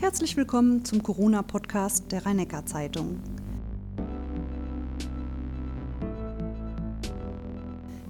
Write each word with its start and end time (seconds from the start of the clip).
Herzlich 0.00 0.34
willkommen 0.34 0.82
zum 0.82 1.02
Corona-Podcast 1.02 2.10
der 2.10 2.24
rhein 2.24 2.46
zeitung 2.64 3.20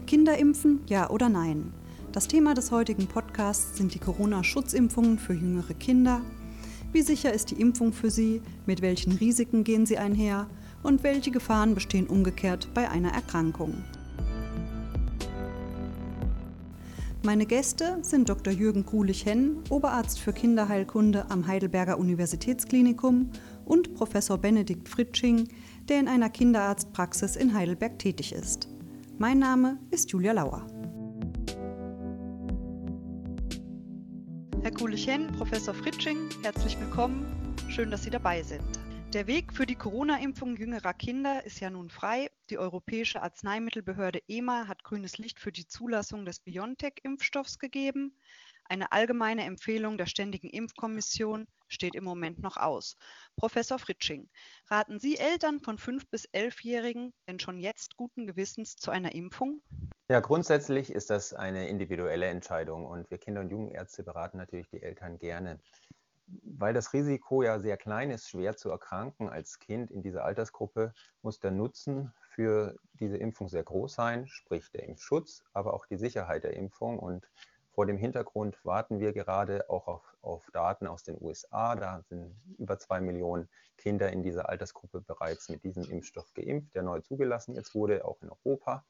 Kinder 0.07 0.39
impfen, 0.39 0.83
ja 0.87 1.11
oder 1.11 1.29
nein? 1.29 1.73
Das 2.13 2.29
Thema 2.29 2.55
des 2.55 2.71
heutigen 2.71 3.09
Podcasts 3.09 3.77
sind 3.77 3.93
die 3.93 3.99
Corona-Schutzimpfungen 3.99 5.19
für 5.19 5.33
jüngere 5.33 5.75
Kinder. 5.75 6.21
Wie 6.93 7.03
sicher 7.03 7.33
ist 7.33 7.51
die 7.51 7.61
Impfung 7.61 7.93
für 7.93 8.11
sie? 8.13 8.41
Mit 8.67 8.83
welchen 8.83 9.15
Risiken 9.15 9.65
gehen 9.65 9.85
sie 9.85 9.99
einher? 9.99 10.47
Und 10.85 11.03
welche 11.03 11.33
Gefahren 11.33 11.75
bestehen 11.75 12.07
umgekehrt 12.07 12.69
bei 12.73 12.89
einer 12.89 13.11
Erkrankung? 13.11 13.75
Meine 17.23 17.45
Gäste 17.45 17.99
sind 18.01 18.31
Dr. 18.31 18.51
Jürgen 18.51 18.87
Grulich-Henn, 18.87 19.63
Oberarzt 19.69 20.21
für 20.21 20.33
Kinderheilkunde 20.33 21.27
am 21.29 21.47
Heidelberger 21.47 21.99
Universitätsklinikum 21.99 23.31
und 23.67 23.95
Professor 23.95 24.39
Benedikt 24.39 24.89
Fritsching, 24.89 25.47
der 25.91 26.01
in 26.01 26.09
einer 26.09 26.31
Kinderarztpraxis 26.31 27.37
in 27.37 27.53
Heidelberg 27.53 27.99
tätig 27.99 28.33
ist. 28.33 28.69
Mein 29.19 29.39
Name 29.39 29.77
ist 29.91 30.11
Julia 30.13 30.33
Lauer. 30.33 30.67
Herr 34.63 34.71
Grulich-Henn, 34.71 35.27
Professor 35.33 35.75
Fritsching, 35.75 36.31
herzlich 36.43 36.81
willkommen. 36.81 37.27
Schön, 37.69 37.91
dass 37.91 38.03
Sie 38.03 38.11
dabei 38.11 38.43
sind. 38.43 38.63
Der 39.13 39.27
Weg 39.27 39.53
für 39.53 39.67
die 39.67 39.75
Corona-Impfung 39.75 40.57
jüngerer 40.57 40.95
Kinder 40.95 41.45
ist 41.45 41.59
ja 41.59 41.69
nun 41.69 41.91
frei. 41.91 42.31
Die 42.49 42.59
Europäische 42.59 43.21
Arzneimittelbehörde 43.21 44.21
EMA 44.29 44.69
hat 44.69 44.85
grünes 44.85 45.19
Licht 45.19 45.41
für 45.41 45.51
die 45.51 45.67
Zulassung 45.67 46.25
des 46.25 46.39
BioNTech-Impfstoffs 46.39 47.59
gegeben. 47.59 48.17
Eine 48.67 48.93
allgemeine 48.93 49.43
Empfehlung 49.43 49.99
der 49.99 50.07
Ständigen 50.07 50.49
Impfkommission 50.49 51.49
steht 51.67 51.97
im 51.97 52.05
Moment 52.05 52.39
noch 52.39 52.57
aus. 52.57 52.97
Professor 53.35 53.81
Fritsching, 53.81 54.31
raten 54.71 55.01
Sie 55.01 55.17
Eltern 55.17 55.59
von 55.59 55.77
5- 55.77 56.05
bis 56.09 56.29
11-Jährigen 56.29 57.13
denn 57.27 57.41
schon 57.41 57.59
jetzt 57.59 57.97
guten 57.97 58.29
Gewissens 58.29 58.77
zu 58.77 58.93
einer 58.93 59.13
Impfung? 59.13 59.61
Ja, 60.09 60.21
grundsätzlich 60.21 60.89
ist 60.89 61.11
das 61.11 61.33
eine 61.33 61.69
individuelle 61.69 62.27
Entscheidung 62.27 62.87
und 62.87 63.11
wir 63.11 63.19
Kinder- 63.19 63.41
und 63.41 63.51
Jugendärzte 63.51 64.05
beraten 64.05 64.39
natürlich 64.39 64.69
die 64.69 64.85
Eltern 64.85 65.19
gerne 65.19 65.59
weil 66.43 66.75
das 66.75 66.93
Risiko 66.93 67.43
ja 67.43 67.59
sehr 67.61 67.77
klein 67.77 68.11
ist, 68.11 68.29
schwer 68.29 68.57
zu 68.57 68.71
erkranken 68.71 69.29
als 69.29 69.59
Kind 69.59 69.91
in 69.91 70.03
dieser 70.03 70.25
Altersgruppe, 70.25 70.93
muss 71.23 71.41
der 71.41 71.51
Nutzen 71.51 72.13
für 72.31 72.77
diese 72.95 73.17
Impfung 73.17 73.49
sehr 73.49 73.63
groß 73.63 73.95
sein, 73.95 74.27
sprich 74.27 74.71
der 74.71 74.85
Impfschutz, 74.85 75.43
aber 75.53 75.75
auch 75.75 75.87
die 75.87 75.97
Sicherheit 75.97 76.45
der 76.45 76.55
Impfung. 76.55 76.99
Und 76.99 77.29
vor 77.71 77.87
dem 77.87 77.99
Hintergrund 77.99 78.65
warten 78.65 79.01
wir 79.01 79.13
gerade 79.13 79.69
auch 79.71 79.89
auf, 79.89 80.17
auf 80.23 80.51
Daten 80.53 80.87
aus 80.87 81.03
den 81.03 81.17
USA. 81.21 81.75
Da 81.77 82.03
sind 82.09 82.35
über 82.59 82.79
zwei 82.79 83.01
Millionen 83.01 83.49
Kinder 83.77 84.13
in 84.13 84.23
dieser 84.23 84.49
Altersgruppe 84.49 85.01
bereits 85.01 85.49
mit 85.49 85.65
diesem 85.65 85.85
Impfstoff 85.85 86.33
geimpft, 86.35 86.75
der 86.75 86.83
neu 86.83 87.01
zugelassen 87.01 87.55
jetzt 87.55 87.75
wurde, 87.75 88.05
auch 88.05 88.21
in 88.23 88.31
Europa. 88.31 88.85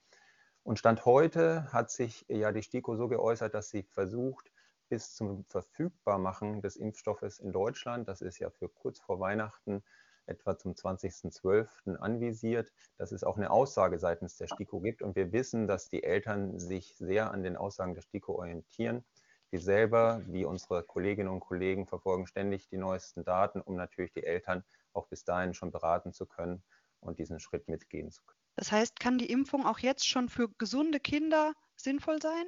Und 0.63 0.79
Stand 0.79 1.05
heute 1.07 1.73
hat 1.73 1.91
sich 1.91 2.27
ja 2.29 2.53
die 2.53 2.63
STIKO 2.63 2.97
so 2.97 3.09
geäußert, 3.09 3.55
dass 3.55 3.71
sie 3.71 3.83
versucht, 3.83 4.51
bis 4.91 5.15
zum 5.15 5.45
Verfügbarmachen 5.45 6.61
des 6.61 6.77
Impfstoffes 6.77 7.39
in 7.39 7.53
Deutschland, 7.53 8.09
das 8.09 8.21
ist 8.21 8.39
ja 8.39 8.51
für 8.51 8.69
kurz 8.69 9.01
vor 9.01 9.21
Weihnachten 9.21 9.83
etwa 10.27 10.59
zum 10.59 10.73
20.12. 10.73 11.97
anvisiert, 11.97 12.73
dass 12.99 13.13
es 13.13 13.25
auch 13.25 13.37
eine 13.37 13.51
Aussage 13.51 13.99
seitens 13.99 14.37
der 14.37 14.49
STIKO 14.49 14.81
gibt. 14.81 15.03
Und 15.03 15.17
wir 15.17 15.33
wissen, 15.33 15.67
dass 15.67 15.89
die 15.89 16.03
Eltern 16.03 16.59
sich 16.59 16.97
sehr 16.97 17.31
an 17.31 17.43
den 17.43 17.57
Aussagen 17.57 17.95
der 17.95 18.03
STIKO 18.03 18.35
orientieren. 18.35 19.05
Wir 19.51 19.61
selber, 19.61 20.23
wie 20.27 20.45
unsere 20.45 20.85
Kolleginnen 20.85 21.29
und 21.29 21.41
Kollegen, 21.41 21.87
verfolgen 21.87 22.27
ständig 22.27 22.69
die 22.69 22.77
neuesten 22.77 23.25
Daten, 23.25 23.61
um 23.61 23.75
natürlich 23.75 24.13
die 24.13 24.25
Eltern 24.25 24.65
auch 24.93 25.09
bis 25.09 25.25
dahin 25.25 25.55
schon 25.55 25.73
beraten 25.73 26.13
zu 26.13 26.27
können 26.27 26.63
und 27.01 27.19
diesen 27.19 27.41
Schritt 27.41 27.69
mitgehen 27.69 28.11
zu 28.11 28.23
können. 28.25 28.39
Das 28.57 28.71
heißt, 28.71 29.01
kann 29.01 29.19
die 29.19 29.31
Impfung 29.31 29.67
auch 29.67 29.79
jetzt 29.79 30.07
schon 30.07 30.29
für 30.29 30.49
gesunde 30.59 31.01
Kinder 31.01 31.55
sinnvoll 31.77 32.21
sein? 32.21 32.45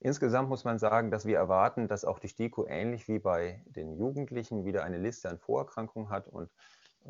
Insgesamt 0.00 0.48
muss 0.48 0.64
man 0.64 0.78
sagen, 0.78 1.10
dass 1.10 1.26
wir 1.26 1.36
erwarten, 1.36 1.88
dass 1.88 2.04
auch 2.04 2.18
die 2.18 2.28
STIKO 2.28 2.66
ähnlich 2.66 3.08
wie 3.08 3.18
bei 3.18 3.64
den 3.66 3.96
Jugendlichen 3.96 4.64
wieder 4.64 4.84
eine 4.84 4.98
Liste 4.98 5.28
an 5.28 5.38
Vorerkrankungen 5.38 6.10
hat 6.10 6.28
und 6.28 6.50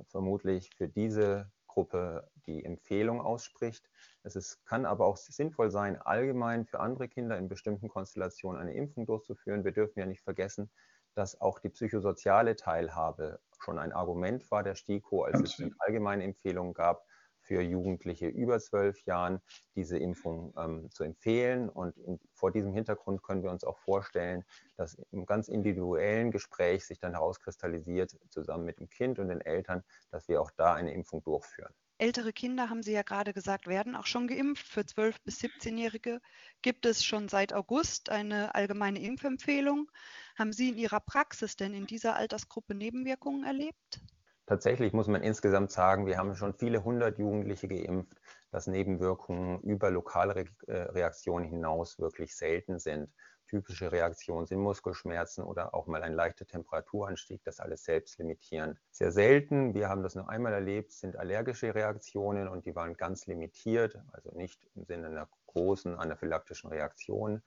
vermutlich 0.09 0.71
für 0.77 0.89
diese 0.89 1.51
Gruppe 1.67 2.31
die 2.47 2.65
Empfehlung 2.65 3.21
ausspricht. 3.21 3.91
Es 4.23 4.37
ist, 4.37 4.65
kann 4.65 4.87
aber 4.87 5.05
auch 5.07 5.17
sinnvoll 5.17 5.71
sein, 5.71 6.01
allgemein 6.01 6.65
für 6.65 6.81
andere 6.81 7.09
Kinder 7.09 7.37
in 7.37 7.49
bestimmten 7.49 7.89
Konstellationen 7.89 8.61
eine 8.61 8.75
Impfung 8.75 9.05
durchzuführen. 9.05 9.65
Wir 9.65 9.73
dürfen 9.73 9.99
ja 9.99 10.07
nicht 10.07 10.23
vergessen, 10.23 10.71
dass 11.15 11.41
auch 11.41 11.59
die 11.59 11.69
psychosoziale 11.69 12.57
Teilhabe 12.57 13.41
schon 13.59 13.79
ein 13.79 13.93
Argument 13.93 14.51
war 14.51 14.63
der 14.63 14.75
STIKO, 14.75 15.25
als 15.25 15.41
es 15.41 15.63
allgemeine 15.81 16.25
Empfehlungen 16.25 16.73
gab, 16.73 17.05
für 17.47 17.63
Jugendliche 17.63 18.27
über 18.27 18.59
zwölf 18.59 19.05
Jahren 19.05 19.41
diese 19.75 19.99
Impfung 19.99 20.53
ähm, 20.59 20.91
zu 20.91 21.05
empfehlen. 21.05 21.69
Und 21.69 21.97
in, 21.99 22.19
vor 22.35 22.51
diesem 22.51 22.73
Hintergrund 22.73 23.23
können 23.23 23.43
wir 23.43 23.51
uns 23.51 23.65
auch 23.65 23.79
vorstellen, 23.79 24.45
dass 24.77 24.99
im 25.13 25.27
ganz 25.27 25.49
individuellen 25.49 26.31
Gespräch 26.31 26.85
sich 26.85 26.99
dann 26.99 27.13
herauskristallisiert, 27.13 28.17
zusammen 28.31 28.65
mit 28.65 28.81
dem 28.81 28.89
Kind 28.89 29.19
und 29.19 29.29
den 29.29 29.41
Eltern, 29.41 29.83
dass 30.11 30.29
wir 30.29 30.43
auch 30.43 30.51
da 30.57 30.75
eine 30.75 30.93
Impfung 30.93 31.23
durchführen. 31.23 31.73
Ältere 31.99 32.35
Kinder, 32.35 32.69
haben 32.69 32.83
Sie 32.83 32.93
ja 32.93 33.03
gerade 33.03 33.33
gesagt, 33.33 33.67
werden 33.67 33.97
auch 33.97 34.05
schon 34.05 34.27
geimpft. 34.27 34.67
Für 34.67 34.83
12- 34.83 35.17
bis 35.25 35.41
17-Jährige 35.41 36.21
gibt 36.61 36.85
es 36.85 37.03
schon 37.03 37.29
seit 37.29 37.55
August 37.55 38.11
eine 38.11 38.55
allgemeine 38.55 39.01
Impfempfehlung. 39.01 39.91
Haben 40.37 40.53
Sie 40.53 40.69
in 40.69 40.77
Ihrer 40.77 41.01
Praxis 41.01 41.57
denn 41.57 41.73
in 41.73 41.87
dieser 41.87 42.15
Altersgruppe 42.15 42.75
Nebenwirkungen 42.75 43.45
erlebt? 43.45 44.01
Tatsächlich 44.47 44.93
muss 44.93 45.09
man 45.09 45.23
insgesamt 45.23 45.71
sagen, 45.71 46.07
wir 46.07 46.19
haben 46.19 46.35
schon 46.37 46.55
viele 46.55 46.85
hundert 46.85 47.19
Jugendliche 47.19 47.69
geimpft, 47.69 48.21
dass 48.51 48.67
Nebenwirkungen 48.67 49.61
über 49.61 49.91
lokale 49.91 50.47
Reaktionen 50.67 51.45
hinaus 51.45 51.99
wirklich 51.99 52.37
selten 52.37 52.79
sind. 52.79 53.13
Typische 53.49 53.93
Reaktionen 53.93 54.47
sind 54.47 54.59
Muskelschmerzen 54.59 55.45
oder 55.45 55.73
auch 55.73 55.87
mal 55.87 56.03
ein 56.03 56.15
leichter 56.15 56.47
Temperaturanstieg, 56.47 57.45
das 57.45 57.61
alles 57.61 57.85
selbstlimitierend. 57.85 58.81
Sehr 58.91 59.13
selten, 59.13 59.73
wir 59.75 59.89
haben 59.89 60.03
das 60.03 60.17
nur 60.17 60.29
einmal 60.29 60.53
erlebt, 60.53 60.91
sind 60.91 61.17
allergische 61.17 61.73
Reaktionen 61.75 62.49
und 62.49 62.67
die 62.67 62.75
waren 62.75 62.97
ganz 62.97 63.27
limitiert, 63.27 64.01
also 64.13 64.33
nicht 64.33 64.67
im 64.75 64.85
Sinne 64.85 65.07
einer 65.07 65.29
großen 65.47 65.97
anaphylaktischen 65.97 66.71
Reaktion. 66.71 67.43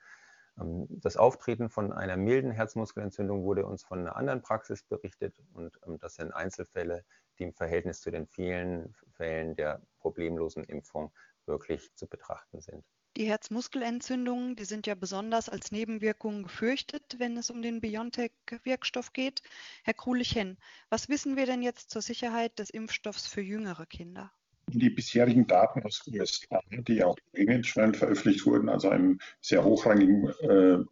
Ähm, 0.58 0.88
das 0.90 1.18
Auftreten 1.18 1.70
von 1.70 1.92
einer 1.92 2.18
milden 2.18 2.52
Herzmuskelentzündung 2.52 3.44
wurde 3.44 3.66
uns 3.66 3.84
von 3.84 4.00
einer 4.00 4.16
anderen 4.16 4.42
Praxis 4.42 4.84
berichtet 4.84 5.42
und 5.54 5.80
ähm, 5.86 5.98
das 6.00 6.16
sind 6.16 6.32
Einzelfälle, 6.32 7.04
die 7.38 7.44
im 7.44 7.54
Verhältnis 7.54 8.02
zu 8.02 8.12
den 8.12 8.28
vielen 8.28 8.94
Fällen 9.12 9.56
der 9.56 9.82
problemlosen 10.00 10.64
Impfung 10.64 11.12
wirklich 11.46 11.94
zu 11.96 12.08
betrachten 12.08 12.62
sind. 12.62 12.86
Die 13.18 13.26
Herzmuskelentzündungen, 13.26 14.56
die 14.56 14.66
sind 14.66 14.86
ja 14.86 14.96
besonders 14.96 15.50
als 15.50 15.72
Nebenwirkungen 15.72 16.44
gefürchtet, 16.44 17.16
wenn 17.18 17.36
es 17.38 17.50
um 17.50 17.62
den 17.62 17.82
BioNTech-Wirkstoff 17.82 19.14
geht. 19.14 19.42
Herr 19.84 19.96
Krulich-Henn, 19.96 20.58
was 20.90 21.10
wissen 21.10 21.36
wir 21.36 21.48
denn 21.48 21.64
jetzt 21.64 21.90
zur 21.90 22.04
Sicherheit 22.04 22.60
des 22.60 22.70
Impfstoffs 22.70 23.28
für 23.28 23.42
jüngere 23.42 23.88
Kinder? 23.88 24.32
Die 24.72 24.90
bisherigen 24.90 25.48
Daten 25.48 25.84
aus 25.84 26.04
USA, 26.08 26.62
die 26.70 27.04
auch 27.04 27.18
in 27.34 27.64
schnell 27.64 27.94
veröffentlicht 27.94 28.46
wurden, 28.46 28.70
also 28.70 28.90
einem 28.90 29.20
sehr 29.42 29.64
hochrangigen 29.64 30.30
äh, 30.42 30.84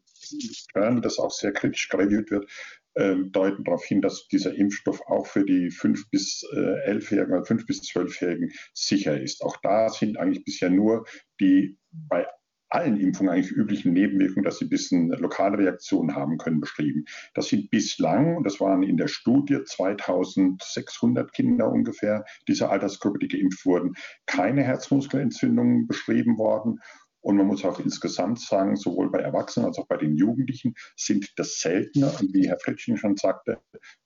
das 1.02 1.20
auch 1.20 1.32
sehr 1.32 1.54
kritisch 1.54 1.90
reviewt 1.94 2.32
wird, 2.32 2.50
äh, 2.96 3.16
deuten 3.28 3.64
darauf 3.64 3.86
hin, 3.86 4.02
dass 4.02 4.28
dieser 4.28 4.56
Impfstoff 4.56 5.02
auch 5.08 5.28
für 5.28 5.46
die 5.46 5.70
5 5.70 6.10
bis 6.10 6.44
äh, 6.54 6.92
11-Jährigen, 6.92 7.46
5 7.46 7.66
bis 7.66 7.82
12-Jährigen 7.82 8.52
sicher 8.74 9.20
ist. 9.20 9.44
Auch 9.44 9.58
da 9.58 9.90
sind 9.90 10.18
eigentlich 10.18 10.44
bisher 10.44 10.70
nur 10.70 11.06
die 11.40 11.78
bei 11.92 12.28
allen 12.70 13.00
Impfungen 13.00 13.32
eigentlich 13.32 13.52
üblichen 13.52 13.94
Nebenwirkungen, 13.94 14.44
dass 14.44 14.60
sie 14.60 14.66
ein 14.66 14.70
bisschen 14.70 15.10
lokale 15.10 15.58
Reaktionen 15.58 16.16
haben 16.16 16.38
können, 16.38 16.60
beschrieben. 16.60 17.06
Das 17.34 17.48
sind 17.48 17.70
bislang, 17.70 18.38
und 18.38 18.44
das 18.44 18.60
waren 18.60 18.84
in 18.84 18.98
der 18.98 19.08
Studie 19.08 19.60
2600 19.64 21.34
Kinder 21.34 21.72
ungefähr, 21.72 22.26
dieser 22.48 22.72
Altersgruppe, 22.72 23.20
die 23.20 23.28
geimpft 23.28 23.66
wurden, 23.66 23.96
keine 24.26 24.64
Herzmuskelentzündungen 24.64 25.88
beschrieben 25.88 26.38
worden. 26.38 26.80
Und 27.22 27.38
man 27.38 27.48
muss 27.48 27.66
auch 27.66 27.80
insgesamt 27.80 28.40
sagen, 28.40 28.76
sowohl 28.76 29.12
bei 29.12 29.20
Erwachsenen 29.20 29.68
als 29.68 29.78
auch 29.78 29.88
bei 29.88 29.98
den 29.98 30.16
Jugendlichen 30.16 30.76
sind 30.96 31.34
das 31.38 31.60
seltener. 31.60 32.14
Wie 32.32 32.48
Herr 32.48 32.60
Fritsching 32.60 32.96
schon 32.96 33.18
sagte, 33.18 33.60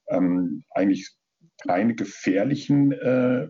ähm, 0.08 0.64
eigentlich 0.72 1.12
keine 1.66 1.96
gefährlichen 1.96 2.92
äh, 2.92 3.48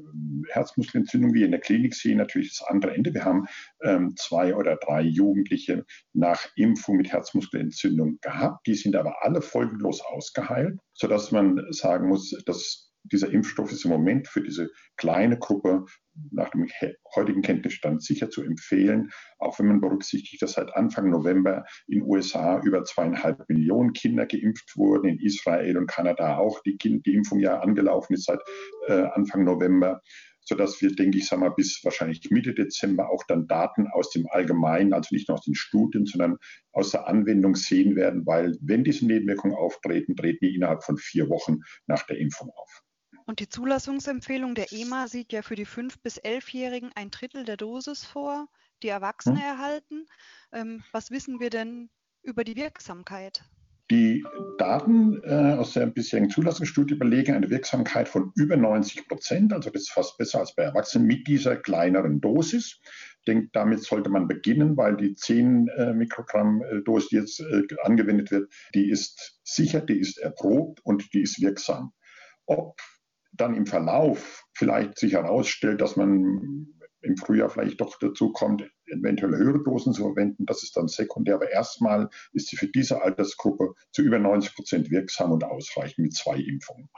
Herzmuskelentzündungen 0.50 1.36
wie 1.36 1.44
in 1.44 1.52
der 1.52 1.60
Klinik 1.60 1.96
sehen, 1.96 2.18
natürlich 2.18 2.58
das 2.58 2.68
andere 2.68 2.94
Ende. 2.94 3.13
Wir 3.13 3.25
haben 3.25 3.46
ähm, 3.84 4.16
zwei 4.18 4.56
oder 4.56 4.75
drei 4.75 5.02
Jugendliche 5.02 5.86
nach 6.13 6.48
Impfung 6.56 6.98
mit 6.98 7.12
Herzmuskelentzündung 7.12 8.19
gehabt. 8.22 8.68
Die 8.68 8.75
sind 8.75 8.96
aber 8.96 9.24
alle 9.24 9.42
folgenlos 9.42 10.02
ausgeheilt, 10.02 10.80
sodass 10.94 11.31
man 11.31 11.66
sagen 11.72 12.10
muss, 12.10 12.31
dass 12.46 12.91
dieser 13.03 13.31
Impfstoff 13.31 13.71
ist 13.71 13.86
im 13.86 13.92
Moment 13.92 14.27
für 14.27 14.42
diese 14.42 14.69
kleine 14.98 15.38
Gruppe 15.38 15.86
nach 16.31 16.50
dem 16.50 16.68
heutigen 17.15 17.42
Kenntnisstand 17.42 18.03
sicher 18.03 18.30
zu 18.30 18.44
empfehlen, 18.44 19.12
auch 19.39 19.57
wenn 19.59 19.68
man 19.68 19.81
berücksichtigt, 19.81 20.42
dass 20.42 20.53
seit 20.53 20.75
Anfang 20.75 21.09
November 21.09 21.65
in 21.88 22.03
USA 22.03 22.59
über 22.62 22.83
zweieinhalb 22.83 23.48
Millionen 23.50 23.94
Kinder 23.94 24.25
geimpft 24.25 24.75
wurden, 24.75 25.07
in 25.07 25.19
Israel 25.19 25.77
und 25.77 25.88
Kanada 25.88 26.38
auch 26.38 26.62
die, 26.63 26.77
kind, 26.77 27.06
die 27.06 27.15
Impfung 27.15 27.39
ja 27.39 27.59
angelaufen 27.59 28.13
ist 28.13 28.25
seit 28.25 28.42
äh, 28.88 29.04
Anfang 29.13 29.44
November 29.45 30.01
sodass 30.44 30.81
wir, 30.81 30.94
denke 30.94 31.19
ich, 31.19 31.27
sagen 31.27 31.44
wir, 31.44 31.51
bis 31.51 31.80
wahrscheinlich 31.83 32.30
Mitte 32.31 32.54
Dezember 32.54 33.09
auch 33.09 33.24
dann 33.27 33.47
Daten 33.47 33.88
aus 33.88 34.09
dem 34.09 34.27
Allgemeinen, 34.30 34.94
also 34.94 35.13
nicht 35.13 35.27
nur 35.27 35.38
aus 35.38 35.45
den 35.45 35.56
Studien, 35.56 36.06
sondern 36.06 36.38
aus 36.74 36.92
der 36.92 37.07
Anwendung 37.07 37.56
sehen 37.56 37.95
werden, 37.95 38.25
weil 38.25 38.57
wenn 38.62 38.83
diese 38.83 39.06
Nebenwirkungen 39.06 39.56
auftreten, 39.56 40.15
treten 40.15 40.45
die 40.45 40.56
innerhalb 40.56 40.83
von 40.83 40.97
vier 40.97 41.30
Wochen 41.30 41.59
nach 41.88 42.06
der 42.07 42.18
Impfung 42.18 42.50
auf. 42.50 42.81
Und 43.25 43.39
die 43.39 43.50
Zulassungsempfehlung 43.50 44.56
der 44.56 44.71
EMA 44.71 45.07
sieht 45.07 45.31
ja 45.31 45.41
für 45.41 45.56
die 45.56 45.68
5- 45.68 45.95
bis 46.01 46.19
11-Jährigen 46.19 46.91
ein 46.95 47.12
Drittel 47.12 47.45
der 47.45 47.57
Dosis 47.57 48.03
vor, 48.03 48.47
die 48.83 48.89
Erwachsene 48.89 49.39
hm. 49.39 49.45
erhalten. 49.45 50.06
Ähm, 50.51 50.83
was 50.91 51.12
wissen 51.12 51.39
wir 51.39 51.50
denn 51.50 51.89
über 52.23 52.44
die 52.44 52.56
Wirksamkeit? 52.56 53.44
Die 53.91 54.23
Daten 54.57 55.21
äh, 55.23 55.57
aus 55.57 55.73
der 55.73 55.85
bisherigen 55.88 56.29
Zulassungsstudie 56.29 56.95
belegen 56.95 57.35
eine 57.35 57.50
Wirksamkeit 57.50 58.07
von 58.07 58.31
über 58.38 58.56
90 58.56 59.06
Prozent, 59.09 59.51
also 59.51 59.69
das 59.69 59.81
ist 59.81 59.91
fast 59.91 60.18
besser 60.18 60.39
als 60.39 60.56
bei 60.56 60.63
Erwachsenen 60.63 61.07
mit 61.07 61.27
dieser 61.27 61.57
kleineren 61.57 62.21
Dosis. 62.21 62.79
Ich 63.19 63.25
denke, 63.27 63.50
damit 63.51 63.83
sollte 63.83 64.09
man 64.09 64.29
beginnen, 64.29 64.77
weil 64.77 64.95
die 64.95 65.13
10 65.13 65.68
äh, 65.68 65.94
Mikrogramm 65.94 66.62
äh, 66.62 66.81
Dosis, 66.83 67.09
die 67.09 67.15
jetzt 67.18 67.39
äh, 67.41 67.63
angewendet 67.83 68.31
wird, 68.31 68.50
die 68.73 68.89
ist 68.89 69.41
sicher, 69.44 69.81
die 69.81 70.00
ist 70.00 70.19
erprobt 70.19 70.79
und 70.85 71.13
die 71.13 71.23
ist 71.23 71.41
wirksam. 71.41 71.91
Ob 72.45 72.79
dann 73.33 73.56
im 73.56 73.66
Verlauf 73.66 74.45
vielleicht 74.54 74.98
sich 74.98 75.13
herausstellt, 75.13 75.81
dass 75.81 75.95
man 75.95 76.68
im 77.01 77.18
Frühjahr 77.18 77.50
vielleicht 77.50 77.81
doch 77.81 77.98
dazu 78.00 78.31
kommt, 78.31 78.63
eventuell 78.86 79.36
höhere 79.36 79.63
Dosen 79.63 79.94
zu 79.94 80.04
verwenden. 80.04 80.45
Das 80.45 80.63
ist 80.63 80.78
dann 80.78 80.88
sekundär. 80.88 81.36
Aber 81.36 81.50
erstmal 81.50 82.10
ist 82.33 82.50
sie 82.50 82.57
für 82.57 82.68
diese 82.68 83.01
Altersgruppe 83.01 83.74
zu 83.92 84.01
über 84.04 84.19
90 84.19 84.56
Prozent 84.56 84.92
wirksam 84.92 85.31
und 85.31 85.44
ausreichend 85.44 86.00
mit 86.00 86.13
zwei 86.13 86.38
Impfungen. 86.38 86.89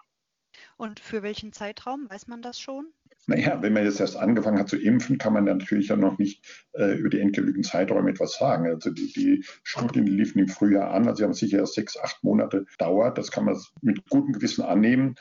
Und 0.75 1.00
für 1.00 1.24
welchen 1.24 1.53
Zeitraum 1.53 2.09
weiß 2.09 2.27
man 2.27 2.41
das 2.41 2.59
schon? 2.59 2.88
Naja, 3.25 3.62
wenn 3.62 3.71
man 3.71 3.85
jetzt 3.85 4.01
erst 4.01 4.18
angefangen 4.18 4.59
hat 4.59 4.68
zu 4.68 4.77
impfen, 4.77 5.18
kann 5.18 5.31
man 5.31 5.45
natürlich 5.45 5.88
ja 5.88 5.95
noch 5.95 6.18
nicht 6.18 6.44
äh, 6.74 6.97
über 6.97 7.09
die 7.09 7.21
endgültigen 7.21 7.63
Zeiträume 7.63 8.09
etwas 8.09 8.38
sagen. 8.38 8.68
Also 8.68 8.89
die, 8.89 9.13
die 9.13 9.45
Studien 9.63 10.06
die 10.06 10.12
liefen 10.12 10.39
im 10.39 10.50
Frühjahr 10.50 10.91
an, 10.91 11.07
also 11.07 11.19
sie 11.19 11.24
haben 11.24 11.33
sicher 11.33 11.65
sechs, 11.65 11.97
acht 11.97 12.21
Monate 12.24 12.65
dauert. 12.80 13.18
Das 13.18 13.31
kann 13.31 13.45
man 13.45 13.57
mit 13.81 14.09
gutem 14.09 14.33
Gewissen 14.33 14.63
annehmen. 14.63 15.15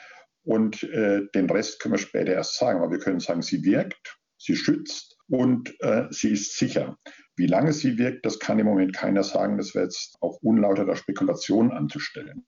Und 0.44 0.82
äh, 0.82 1.22
den 1.34 1.48
Rest 1.48 1.80
können 1.80 1.94
wir 1.94 1.98
später 1.98 2.32
erst 2.32 2.56
sagen. 2.56 2.80
Aber 2.80 2.90
wir 2.90 2.98
können 2.98 3.20
sagen, 3.20 3.42
sie 3.42 3.64
wirkt, 3.64 4.18
sie 4.38 4.56
schützt 4.56 5.18
und 5.28 5.74
äh, 5.80 6.06
sie 6.10 6.32
ist 6.32 6.58
sicher. 6.58 6.98
Wie 7.36 7.46
lange 7.46 7.72
sie 7.72 7.96
wirkt, 7.98 8.26
das 8.26 8.38
kann 8.38 8.58
im 8.58 8.66
Moment 8.66 8.94
keiner 8.94 9.22
sagen. 9.22 9.56
Das 9.56 9.74
wäre 9.74 9.84
jetzt 9.84 10.16
auch 10.20 10.38
unlauterer 10.42 10.96
Spekulation 10.96 11.72
anzustellen. 11.72 12.44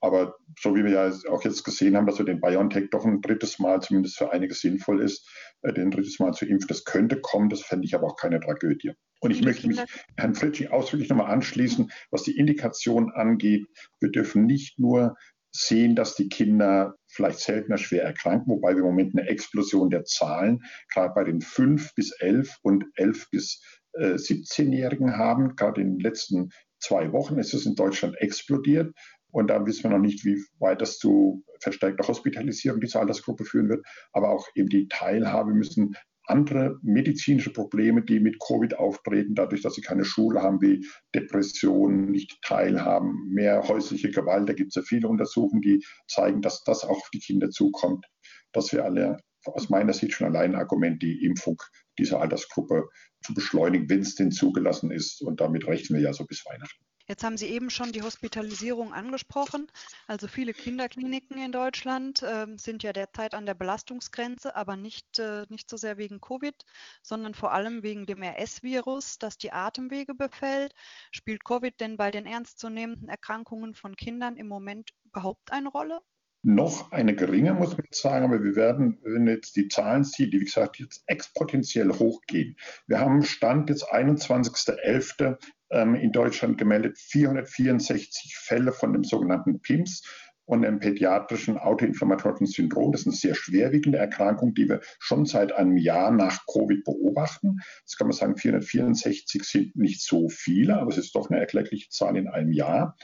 Aber 0.00 0.36
so 0.60 0.74
wie 0.74 0.84
wir 0.84 0.90
ja 0.90 1.12
auch 1.30 1.44
jetzt 1.44 1.64
gesehen 1.64 1.96
haben, 1.96 2.06
dass 2.06 2.18
wir 2.18 2.26
den 2.26 2.40
BioNTech 2.40 2.90
doch 2.90 3.06
ein 3.06 3.22
drittes 3.22 3.58
Mal 3.58 3.80
zumindest 3.80 4.18
für 4.18 4.32
einige 4.32 4.52
sinnvoll 4.52 5.00
ist, 5.00 5.26
äh, 5.62 5.72
den 5.72 5.90
drittes 5.90 6.18
Mal 6.18 6.32
zu 6.32 6.44
impfen, 6.44 6.68
das 6.68 6.84
könnte 6.84 7.20
kommen, 7.20 7.48
das 7.48 7.62
fände 7.62 7.86
ich 7.86 7.94
aber 7.94 8.08
auch 8.08 8.16
keine 8.16 8.38
Tragödie. 8.38 8.92
Und 9.20 9.30
ich 9.30 9.42
möchte 9.42 9.66
mich 9.66 9.80
Herrn 10.18 10.34
Fritschi 10.34 10.68
ausdrücklich 10.68 11.08
nochmal 11.08 11.32
anschließen, 11.32 11.90
was 12.10 12.24
die 12.24 12.36
Indikation 12.36 13.12
angeht. 13.12 13.66
Wir 13.98 14.10
dürfen 14.10 14.44
nicht 14.44 14.78
nur 14.78 15.16
sehen, 15.50 15.96
dass 15.96 16.16
die 16.16 16.28
Kinder 16.28 16.96
vielleicht 17.14 17.40
seltener 17.40 17.78
schwer 17.78 18.04
erkranken, 18.04 18.52
wobei 18.52 18.72
wir 18.72 18.80
im 18.80 18.86
Moment 18.86 19.16
eine 19.16 19.28
Explosion 19.28 19.90
der 19.90 20.04
Zahlen 20.04 20.62
gerade 20.92 21.14
bei 21.14 21.24
den 21.24 21.40
5 21.40 21.94
bis 21.94 22.12
11 22.12 22.58
und 22.62 22.84
11 22.96 23.30
bis 23.30 23.62
äh, 23.92 24.14
17-Jährigen 24.14 25.16
haben. 25.16 25.56
Gerade 25.56 25.80
in 25.80 25.94
den 25.94 26.00
letzten 26.00 26.50
zwei 26.78 27.12
Wochen 27.12 27.38
ist 27.38 27.54
es 27.54 27.66
in 27.66 27.74
Deutschland 27.74 28.16
explodiert. 28.18 28.94
Und 29.28 29.48
da 29.48 29.66
wissen 29.66 29.84
wir 29.84 29.90
noch 29.90 29.98
nicht, 29.98 30.24
wie 30.24 30.44
weit 30.58 30.80
das 30.80 30.98
zu 30.98 31.44
verstärkter 31.60 32.06
Hospitalisierung 32.06 32.80
dieser 32.80 33.00
Altersgruppe 33.00 33.44
führen 33.44 33.68
wird. 33.68 33.84
Aber 34.12 34.30
auch 34.30 34.46
eben 34.54 34.68
die 34.68 34.86
Teilhabe 34.88 35.52
müssen 35.52 35.96
andere 36.26 36.78
medizinische 36.82 37.52
Probleme, 37.52 38.02
die 38.02 38.20
mit 38.20 38.38
Covid 38.40 38.78
auftreten, 38.78 39.34
dadurch, 39.34 39.62
dass 39.62 39.74
sie 39.74 39.82
keine 39.82 40.04
Schule 40.04 40.42
haben, 40.42 40.60
wie 40.60 40.86
Depressionen, 41.14 42.10
nicht 42.10 42.40
teilhaben, 42.42 43.28
mehr 43.28 43.66
häusliche 43.68 44.10
Gewalt. 44.10 44.48
Da 44.48 44.52
gibt 44.54 44.70
es 44.70 44.76
ja 44.76 44.82
viele 44.82 45.08
Untersuchungen, 45.08 45.62
die 45.62 45.84
zeigen, 46.08 46.40
dass 46.40 46.64
das 46.64 46.84
auch 46.84 46.90
auf 46.90 47.10
die 47.12 47.20
Kinder 47.20 47.50
zukommt, 47.50 48.06
dass 48.52 48.72
wir 48.72 48.84
alle 48.84 49.18
aus 49.44 49.68
meiner 49.68 49.92
Sicht 49.92 50.14
schon 50.14 50.26
allein 50.26 50.54
ein 50.54 50.60
Argument, 50.60 51.02
die 51.02 51.24
Impfung 51.24 51.60
dieser 51.98 52.20
Altersgruppe 52.20 52.88
zu 53.22 53.34
beschleunigen, 53.34 53.88
wenn 53.88 54.00
es 54.00 54.14
denn 54.14 54.30
zugelassen 54.30 54.90
ist. 54.90 55.20
Und 55.22 55.40
damit 55.40 55.66
rechnen 55.66 55.98
wir 55.98 56.04
ja 56.04 56.12
so 56.12 56.24
bis 56.24 56.44
Weihnachten. 56.46 56.83
Jetzt 57.06 57.22
haben 57.22 57.36
Sie 57.36 57.48
eben 57.48 57.68
schon 57.68 57.92
die 57.92 58.02
Hospitalisierung 58.02 58.94
angesprochen. 58.94 59.70
Also 60.06 60.26
viele 60.26 60.54
Kinderkliniken 60.54 61.36
in 61.36 61.52
Deutschland 61.52 62.22
äh, 62.22 62.46
sind 62.56 62.82
ja 62.82 62.94
derzeit 62.94 63.34
an 63.34 63.44
der 63.44 63.54
Belastungsgrenze, 63.54 64.56
aber 64.56 64.76
nicht, 64.76 65.18
äh, 65.18 65.44
nicht 65.50 65.68
so 65.68 65.76
sehr 65.76 65.98
wegen 65.98 66.22
Covid, 66.22 66.54
sondern 67.02 67.34
vor 67.34 67.52
allem 67.52 67.82
wegen 67.82 68.06
dem 68.06 68.22
RS-Virus, 68.22 69.18
das 69.18 69.36
die 69.36 69.52
Atemwege 69.52 70.14
befällt. 70.14 70.74
Spielt 71.10 71.44
Covid 71.44 71.78
denn 71.78 71.98
bei 71.98 72.10
den 72.10 72.24
ernstzunehmenden 72.24 73.08
Erkrankungen 73.08 73.74
von 73.74 73.96
Kindern 73.96 74.36
im 74.36 74.48
Moment 74.48 74.90
überhaupt 75.04 75.52
eine 75.52 75.68
Rolle? 75.68 76.00
noch 76.44 76.92
eine 76.92 77.14
geringe, 77.14 77.54
muss 77.54 77.76
man 77.76 77.86
sagen, 77.90 78.26
aber 78.26 78.44
wir 78.44 78.54
werden, 78.54 78.98
wenn 79.02 79.26
jetzt 79.26 79.56
die 79.56 79.68
Zahlen 79.68 80.04
sieht, 80.04 80.34
die 80.34 80.40
wie 80.40 80.44
gesagt 80.44 80.78
jetzt 80.78 81.02
exponentiell 81.06 81.90
hochgehen. 81.90 82.56
Wir 82.86 83.00
haben 83.00 83.22
Stand 83.22 83.70
jetzt 83.70 83.90
21.11 83.90 85.38
ähm, 85.74 85.94
in 85.94 86.12
Deutschland 86.12 86.56
gemeldet 86.56 86.96
464 86.98 88.36
Fälle 88.36 88.72
von 88.72 88.92
dem 88.92 89.04
sogenannten 89.04 89.60
PIMS 89.60 90.02
und 90.46 90.62
dem 90.62 90.78
pädiatrischen 90.78 91.58
autoinflammatorischen 91.58 92.46
Syndrom. 92.46 92.92
Das 92.92 93.02
ist 93.02 93.06
eine 93.06 93.16
sehr 93.16 93.34
schwerwiegende 93.34 93.98
Erkrankung, 93.98 94.54
die 94.54 94.68
wir 94.68 94.80
schon 94.98 95.26
seit 95.26 95.52
einem 95.52 95.76
Jahr 95.76 96.10
nach 96.10 96.46
Covid 96.46 96.84
beobachten. 96.84 97.58
Jetzt 97.80 97.96
kann 97.96 98.08
man 98.08 98.16
sagen, 98.16 98.36
464 98.36 99.42
sind 99.42 99.76
nicht 99.76 100.02
so 100.02 100.28
viele, 100.28 100.78
aber 100.78 100.90
es 100.90 100.98
ist 100.98 101.14
doch 101.14 101.30
eine 101.30 101.40
erkleckliche 101.40 101.88
Zahl 101.88 102.16
in 102.16 102.28
einem 102.28 102.52
Jahr. 102.52 102.96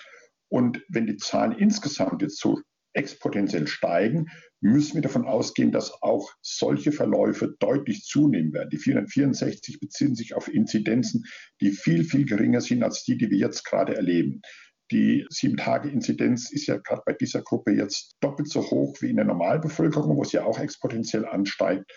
Und 0.48 0.82
wenn 0.88 1.06
die 1.06 1.16
Zahlen 1.16 1.52
insgesamt 1.52 2.22
jetzt 2.22 2.40
so 2.40 2.60
exponentiell 2.92 3.66
steigen, 3.66 4.28
müssen 4.60 4.96
wir 4.96 5.02
davon 5.02 5.24
ausgehen, 5.24 5.72
dass 5.72 6.02
auch 6.02 6.32
solche 6.42 6.92
Verläufe 6.92 7.54
deutlich 7.58 8.04
zunehmen 8.04 8.52
werden. 8.52 8.70
Die 8.70 8.78
464 8.78 9.80
beziehen 9.80 10.14
sich 10.14 10.34
auf 10.34 10.48
Inzidenzen, 10.48 11.24
die 11.60 11.70
viel, 11.70 12.04
viel 12.04 12.26
geringer 12.26 12.60
sind 12.60 12.82
als 12.82 13.04
die, 13.04 13.16
die 13.16 13.30
wir 13.30 13.38
jetzt 13.38 13.64
gerade 13.64 13.96
erleben. 13.96 14.42
Die 14.90 15.24
Sieben-Tage-Inzidenz 15.30 16.50
ist 16.50 16.66
ja 16.66 16.76
gerade 16.78 17.02
bei 17.06 17.12
dieser 17.12 17.42
Gruppe 17.42 17.72
jetzt 17.72 18.16
doppelt 18.20 18.48
so 18.48 18.60
hoch 18.70 18.96
wie 19.00 19.10
in 19.10 19.16
der 19.16 19.24
Normalbevölkerung, 19.24 20.16
wo 20.16 20.22
es 20.22 20.32
ja 20.32 20.44
auch 20.44 20.58
exponentiell 20.58 21.24
ansteigt. 21.24 21.90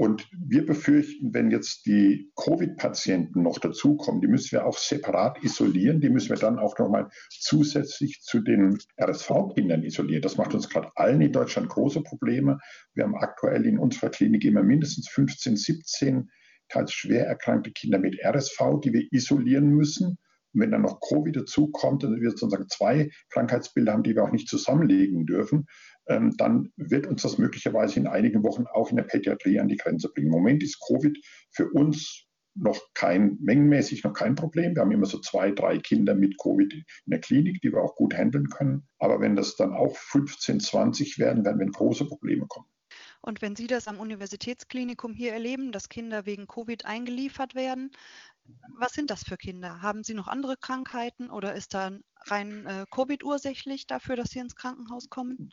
Und 0.00 0.30
wir 0.32 0.64
befürchten, 0.64 1.34
wenn 1.34 1.50
jetzt 1.50 1.84
die 1.84 2.32
Covid-Patienten 2.34 3.42
noch 3.42 3.58
dazukommen, 3.58 4.22
die 4.22 4.28
müssen 4.28 4.52
wir 4.52 4.64
auch 4.64 4.78
separat 4.78 5.44
isolieren, 5.44 6.00
die 6.00 6.08
müssen 6.08 6.30
wir 6.30 6.38
dann 6.38 6.58
auch 6.58 6.78
nochmal 6.78 7.10
zusätzlich 7.28 8.22
zu 8.22 8.40
den 8.40 8.78
RSV-Kindern 8.98 9.82
isolieren. 9.82 10.22
Das 10.22 10.38
macht 10.38 10.54
uns 10.54 10.70
gerade 10.70 10.88
allen 10.94 11.20
in 11.20 11.32
Deutschland 11.32 11.68
große 11.68 12.02
Probleme. 12.02 12.60
Wir 12.94 13.04
haben 13.04 13.14
aktuell 13.14 13.66
in 13.66 13.78
unserer 13.78 14.08
Klinik 14.08 14.42
immer 14.46 14.62
mindestens 14.62 15.06
15, 15.10 15.56
17 15.58 16.30
teils 16.70 16.94
schwer 16.94 17.26
erkrankte 17.26 17.70
Kinder 17.70 17.98
mit 17.98 18.18
RSV, 18.24 18.80
die 18.82 18.94
wir 18.94 19.06
isolieren 19.12 19.68
müssen. 19.68 20.16
Und 20.54 20.62
wenn 20.62 20.70
dann 20.70 20.80
noch 20.80 21.00
Covid 21.00 21.36
dazukommt, 21.36 22.04
dann 22.04 22.22
wir 22.22 22.30
sozusagen 22.30 22.68
zwei 22.70 23.10
Krankheitsbilder 23.28 23.92
haben, 23.92 24.02
die 24.02 24.14
wir 24.14 24.24
auch 24.24 24.32
nicht 24.32 24.48
zusammenlegen 24.48 25.26
dürfen, 25.26 25.66
ähm, 26.10 26.36
dann 26.36 26.72
wird 26.76 27.06
uns 27.06 27.22
das 27.22 27.38
möglicherweise 27.38 28.00
in 28.00 28.06
einigen 28.06 28.42
Wochen 28.42 28.66
auch 28.66 28.90
in 28.90 28.96
der 28.96 29.04
Pädiatrie 29.04 29.60
an 29.60 29.68
die 29.68 29.76
Grenze 29.76 30.10
bringen. 30.12 30.26
Im 30.26 30.32
Moment 30.32 30.62
ist 30.62 30.80
Covid 30.86 31.16
für 31.52 31.70
uns 31.70 32.26
noch 32.54 32.80
kein, 32.94 33.38
mengenmäßig 33.40 34.02
noch 34.02 34.12
kein 34.12 34.34
Problem. 34.34 34.74
Wir 34.74 34.82
haben 34.82 34.90
immer 34.90 35.06
so 35.06 35.20
zwei, 35.20 35.52
drei 35.52 35.78
Kinder 35.78 36.14
mit 36.16 36.36
Covid 36.38 36.72
in 36.72 36.84
der 37.06 37.20
Klinik, 37.20 37.60
die 37.62 37.72
wir 37.72 37.80
auch 37.80 37.94
gut 37.94 38.12
handeln 38.12 38.48
können. 38.50 38.88
Aber 38.98 39.20
wenn 39.20 39.36
das 39.36 39.54
dann 39.54 39.72
auch 39.72 39.96
15, 39.96 40.58
20 40.58 41.18
werden, 41.18 41.44
werden 41.44 41.60
wir 41.60 41.66
große 41.70 42.06
Probleme 42.06 42.46
kommen. 42.48 42.66
Und 43.22 43.40
wenn 43.40 43.54
Sie 43.54 43.68
das 43.68 43.86
am 43.86 44.00
Universitätsklinikum 44.00 45.14
hier 45.14 45.32
erleben, 45.32 45.72
dass 45.72 45.88
Kinder 45.88 46.26
wegen 46.26 46.48
Covid 46.48 46.86
eingeliefert 46.86 47.54
werden, 47.54 47.92
was 48.78 48.94
sind 48.94 49.10
das 49.10 49.22
für 49.22 49.36
Kinder? 49.36 49.80
Haben 49.80 50.02
Sie 50.02 50.14
noch 50.14 50.26
andere 50.26 50.56
Krankheiten 50.56 51.30
oder 51.30 51.54
ist 51.54 51.74
da 51.74 51.92
rein 52.26 52.66
äh, 52.66 52.86
Covid 52.90 53.22
ursächlich 53.22 53.86
dafür, 53.86 54.16
dass 54.16 54.30
Sie 54.30 54.40
ins 54.40 54.56
Krankenhaus 54.56 55.08
kommen? 55.08 55.52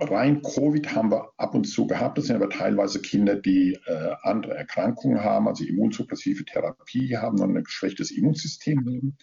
Rein 0.00 0.42
Covid 0.42 0.94
haben 0.94 1.10
wir 1.10 1.32
ab 1.36 1.54
und 1.54 1.64
zu 1.64 1.86
gehabt. 1.86 2.18
Das 2.18 2.26
sind 2.26 2.36
aber 2.36 2.50
teilweise 2.50 3.00
Kinder, 3.00 3.36
die 3.36 3.78
äh, 3.86 4.14
andere 4.22 4.54
Erkrankungen 4.54 5.22
haben, 5.22 5.48
also 5.48 5.64
immunsuppressive 5.64 6.44
Therapie 6.44 7.16
haben 7.16 7.40
und 7.40 7.56
ein 7.56 7.64
geschwächtes 7.64 8.10
Immunsystem 8.10 8.80
haben. 8.80 9.16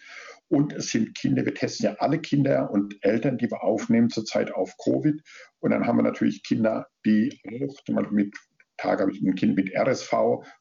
Und 0.48 0.72
es 0.72 0.90
sind 0.90 1.14
Kinder, 1.14 1.44
wir 1.44 1.54
testen 1.54 1.86
ja 1.86 1.94
alle 1.98 2.18
Kinder 2.18 2.70
und 2.70 2.96
Eltern, 3.02 3.38
die 3.38 3.50
wir 3.50 3.62
aufnehmen 3.62 4.10
zurzeit 4.10 4.52
auf 4.52 4.76
Covid. 4.82 5.22
Und 5.60 5.70
dann 5.70 5.86
haben 5.86 5.98
wir 5.98 6.02
natürlich 6.02 6.42
Kinder, 6.42 6.88
die 7.06 7.40
auch 7.44 8.10
mit 8.10 8.36
Tage 8.80 9.02
habe 9.02 9.12
ich 9.12 9.20
ein 9.20 9.34
Kind 9.34 9.56
mit 9.56 9.74
RSV 9.74 10.12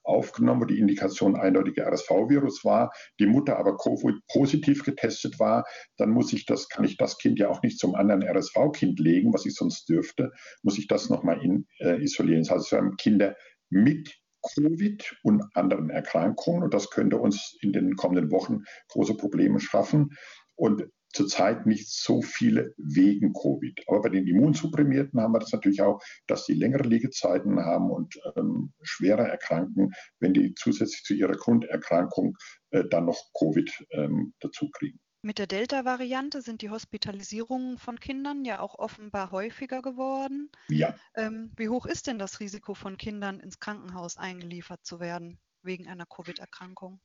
aufgenommen, 0.04 0.62
wo 0.62 0.66
die 0.66 0.80
Indikation 0.80 1.36
eindeutig 1.36 1.80
RSV-Virus 1.80 2.66
war, 2.66 2.92
die 3.20 3.26
Mutter 3.26 3.58
aber 3.58 3.78
Covid-positiv 3.78 4.84
getestet 4.84 5.40
war, 5.40 5.66
dann 5.98 6.10
muss 6.10 6.34
ich 6.34 6.46
das, 6.46 6.70
kann 6.70 6.84
ich 6.84 6.98
das 6.98 7.18
Kind 7.18 7.40
ja 7.40 7.50
auch 7.50 7.62
nicht 7.62 7.80
zum 7.80 7.96
anderen 7.96 8.24
RSV-Kind 8.24 9.00
legen, 9.00 9.34
was 9.34 9.46
ich 9.46 9.56
sonst 9.56 9.88
dürfte, 9.88 10.32
muss 10.64 10.78
ich 10.78 10.88
das 10.88 11.10
nochmal 11.10 11.40
äh, 11.80 12.02
isolieren. 12.04 12.44
Das 12.44 12.52
heißt, 12.52 12.72
wir 12.72 12.80
haben 12.80 12.98
Kinder 12.98 13.36
mit 13.70 14.16
Covid 14.42 15.16
und 15.24 15.44
anderen 15.54 15.90
Erkrankungen 15.90 16.64
und 16.64 16.74
das 16.74 16.90
könnte 16.90 17.18
uns 17.18 17.58
in 17.62 17.74
den 17.74 17.96
kommenden 17.96 18.32
Wochen 18.32 18.64
große 18.90 19.16
Probleme 19.16 19.60
schaffen. 19.60 20.12
Und 20.56 20.84
zurzeit 21.13 21.66
nicht 21.66 21.89
so 21.89 22.22
viele 22.22 22.74
wegen 22.78 23.34
Covid. 23.34 23.82
Aber 23.88 24.01
bei 24.01 24.10
den 24.10 24.28
Immunsupprimierten 24.28 25.20
haben 25.20 25.34
wir 25.34 25.39
das 25.39 25.51
natürlich 25.51 25.82
auch, 25.82 26.01
dass 26.28 26.46
sie 26.46 26.54
längere 26.54 26.88
Liegezeiten 26.88 27.60
haben 27.60 27.89
und 27.89 28.20
ähm, 28.36 28.74
schwerer 28.82 29.28
erkranken, 29.28 29.92
wenn 30.20 30.34
die 30.34 30.54
zusätzlich 30.56 31.04
zu 31.04 31.13
ihrer 31.13 31.36
Grunderkrankung 31.36 32.38
äh, 32.72 32.84
dann 32.89 33.06
noch 33.06 33.20
Covid 33.34 33.72
ähm, 33.92 34.34
dazu 34.39 34.70
kriegen. 34.72 35.00
Mit 35.22 35.38
der 35.38 35.48
Delta-Variante 35.48 36.42
sind 36.42 36.62
die 36.62 36.70
Hospitalisierungen 36.70 37.78
von 37.78 38.00
Kindern 38.00 38.46
ja 38.46 38.62
auch 38.62 38.80
offenbar 38.80 39.32
häufiger 39.32 39.82
geworden. 39.82 40.50
Ja. 40.70 40.96
Ähm, 41.13 41.51
wie 41.58 41.68
hoch 41.68 41.86
ist 41.86 42.08
denn 42.08 42.20
das 42.20 42.39
Risiko 42.39 42.74
von 42.74 42.96
Kindern 42.96 43.42
ins 43.42 43.60
Krankenhaus 43.60 44.16
eingeliefert 44.16 44.86
zu 44.86 45.01
werden 45.01 45.38
wegen 45.62 45.89
einer 45.89 46.06
Covid-Erkrankung? 46.06 47.01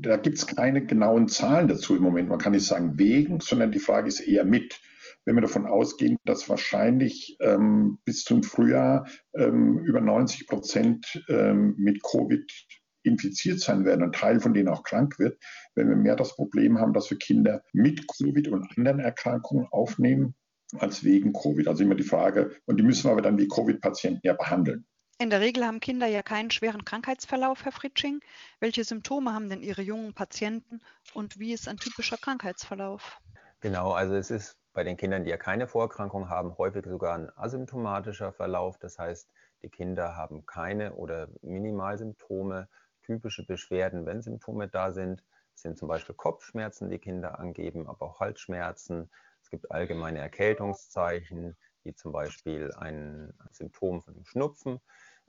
Da 0.00 0.16
gibt 0.16 0.38
es 0.38 0.46
keine 0.46 0.84
genauen 0.84 1.28
Zahlen 1.28 1.68
dazu 1.68 1.96
im 1.96 2.02
Moment. 2.02 2.28
Man 2.28 2.38
kann 2.38 2.52
nicht 2.52 2.66
sagen 2.66 2.98
wegen, 2.98 3.40
sondern 3.40 3.72
die 3.72 3.78
Frage 3.78 4.08
ist 4.08 4.20
eher 4.20 4.44
mit. 4.44 4.80
Wenn 5.24 5.34
wir 5.34 5.42
davon 5.42 5.66
ausgehen, 5.66 6.16
dass 6.24 6.48
wahrscheinlich 6.48 7.36
ähm, 7.40 7.98
bis 8.04 8.24
zum 8.24 8.42
Frühjahr 8.42 9.06
ähm, 9.34 9.78
über 9.80 10.00
90 10.00 10.46
Prozent 10.46 11.22
ähm, 11.28 11.74
mit 11.76 12.02
Covid 12.02 12.50
infiziert 13.02 13.60
sein 13.60 13.84
werden, 13.84 14.02
ein 14.02 14.12
Teil 14.12 14.40
von 14.40 14.54
denen 14.54 14.68
auch 14.68 14.82
krank 14.82 15.18
wird, 15.18 15.38
wenn 15.74 15.88
wir 15.88 15.96
mehr 15.96 16.16
das 16.16 16.36
Problem 16.36 16.78
haben, 16.78 16.92
dass 16.92 17.10
wir 17.10 17.18
Kinder 17.18 17.62
mit 17.72 18.06
Covid 18.08 18.48
und 18.48 18.66
anderen 18.76 19.00
Erkrankungen 19.00 19.66
aufnehmen 19.70 20.34
als 20.78 21.04
wegen 21.04 21.32
Covid. 21.32 21.68
Also 21.68 21.82
immer 21.82 21.94
die 21.94 22.02
Frage, 22.02 22.56
und 22.66 22.78
die 22.78 22.84
müssen 22.84 23.04
wir 23.04 23.12
aber 23.12 23.22
dann 23.22 23.38
wie 23.38 23.48
Covid-Patienten 23.48 24.20
ja 24.22 24.34
behandeln. 24.34 24.86
In 25.20 25.28
der 25.28 25.40
Regel 25.40 25.66
haben 25.66 25.80
Kinder 25.80 26.06
ja 26.06 26.22
keinen 26.22 26.50
schweren 26.50 26.86
Krankheitsverlauf, 26.86 27.66
Herr 27.66 27.72
Fritsching. 27.72 28.22
Welche 28.58 28.84
Symptome 28.84 29.34
haben 29.34 29.50
denn 29.50 29.60
Ihre 29.60 29.82
jungen 29.82 30.14
Patienten 30.14 30.80
und 31.12 31.38
wie 31.38 31.52
ist 31.52 31.68
ein 31.68 31.76
typischer 31.76 32.16
Krankheitsverlauf? 32.16 33.20
Genau, 33.60 33.92
also 33.92 34.14
es 34.14 34.30
ist 34.30 34.56
bei 34.72 34.82
den 34.82 34.96
Kindern, 34.96 35.24
die 35.24 35.30
ja 35.30 35.36
keine 35.36 35.68
Vorerkrankung 35.68 36.30
haben, 36.30 36.56
häufig 36.56 36.86
sogar 36.86 37.18
ein 37.18 37.30
asymptomatischer 37.36 38.32
Verlauf. 38.32 38.78
Das 38.78 38.98
heißt, 38.98 39.28
die 39.60 39.68
Kinder 39.68 40.16
haben 40.16 40.46
keine 40.46 40.94
oder 40.94 41.28
Minimalsymptome. 41.42 42.70
Typische 43.02 43.44
Beschwerden, 43.44 44.06
wenn 44.06 44.22
Symptome 44.22 44.68
da 44.68 44.90
sind, 44.90 45.22
sind 45.52 45.76
zum 45.76 45.88
Beispiel 45.88 46.14
Kopfschmerzen, 46.14 46.88
die 46.88 46.98
Kinder 46.98 47.38
angeben, 47.38 47.86
aber 47.88 48.06
auch 48.06 48.20
Halsschmerzen. 48.20 49.10
Es 49.42 49.50
gibt 49.50 49.70
allgemeine 49.70 50.20
Erkältungszeichen, 50.20 51.58
wie 51.82 51.94
zum 51.94 52.12
Beispiel 52.12 52.72
ein 52.72 53.34
Symptom 53.50 54.00
von 54.00 54.24
Schnupfen. 54.24 54.80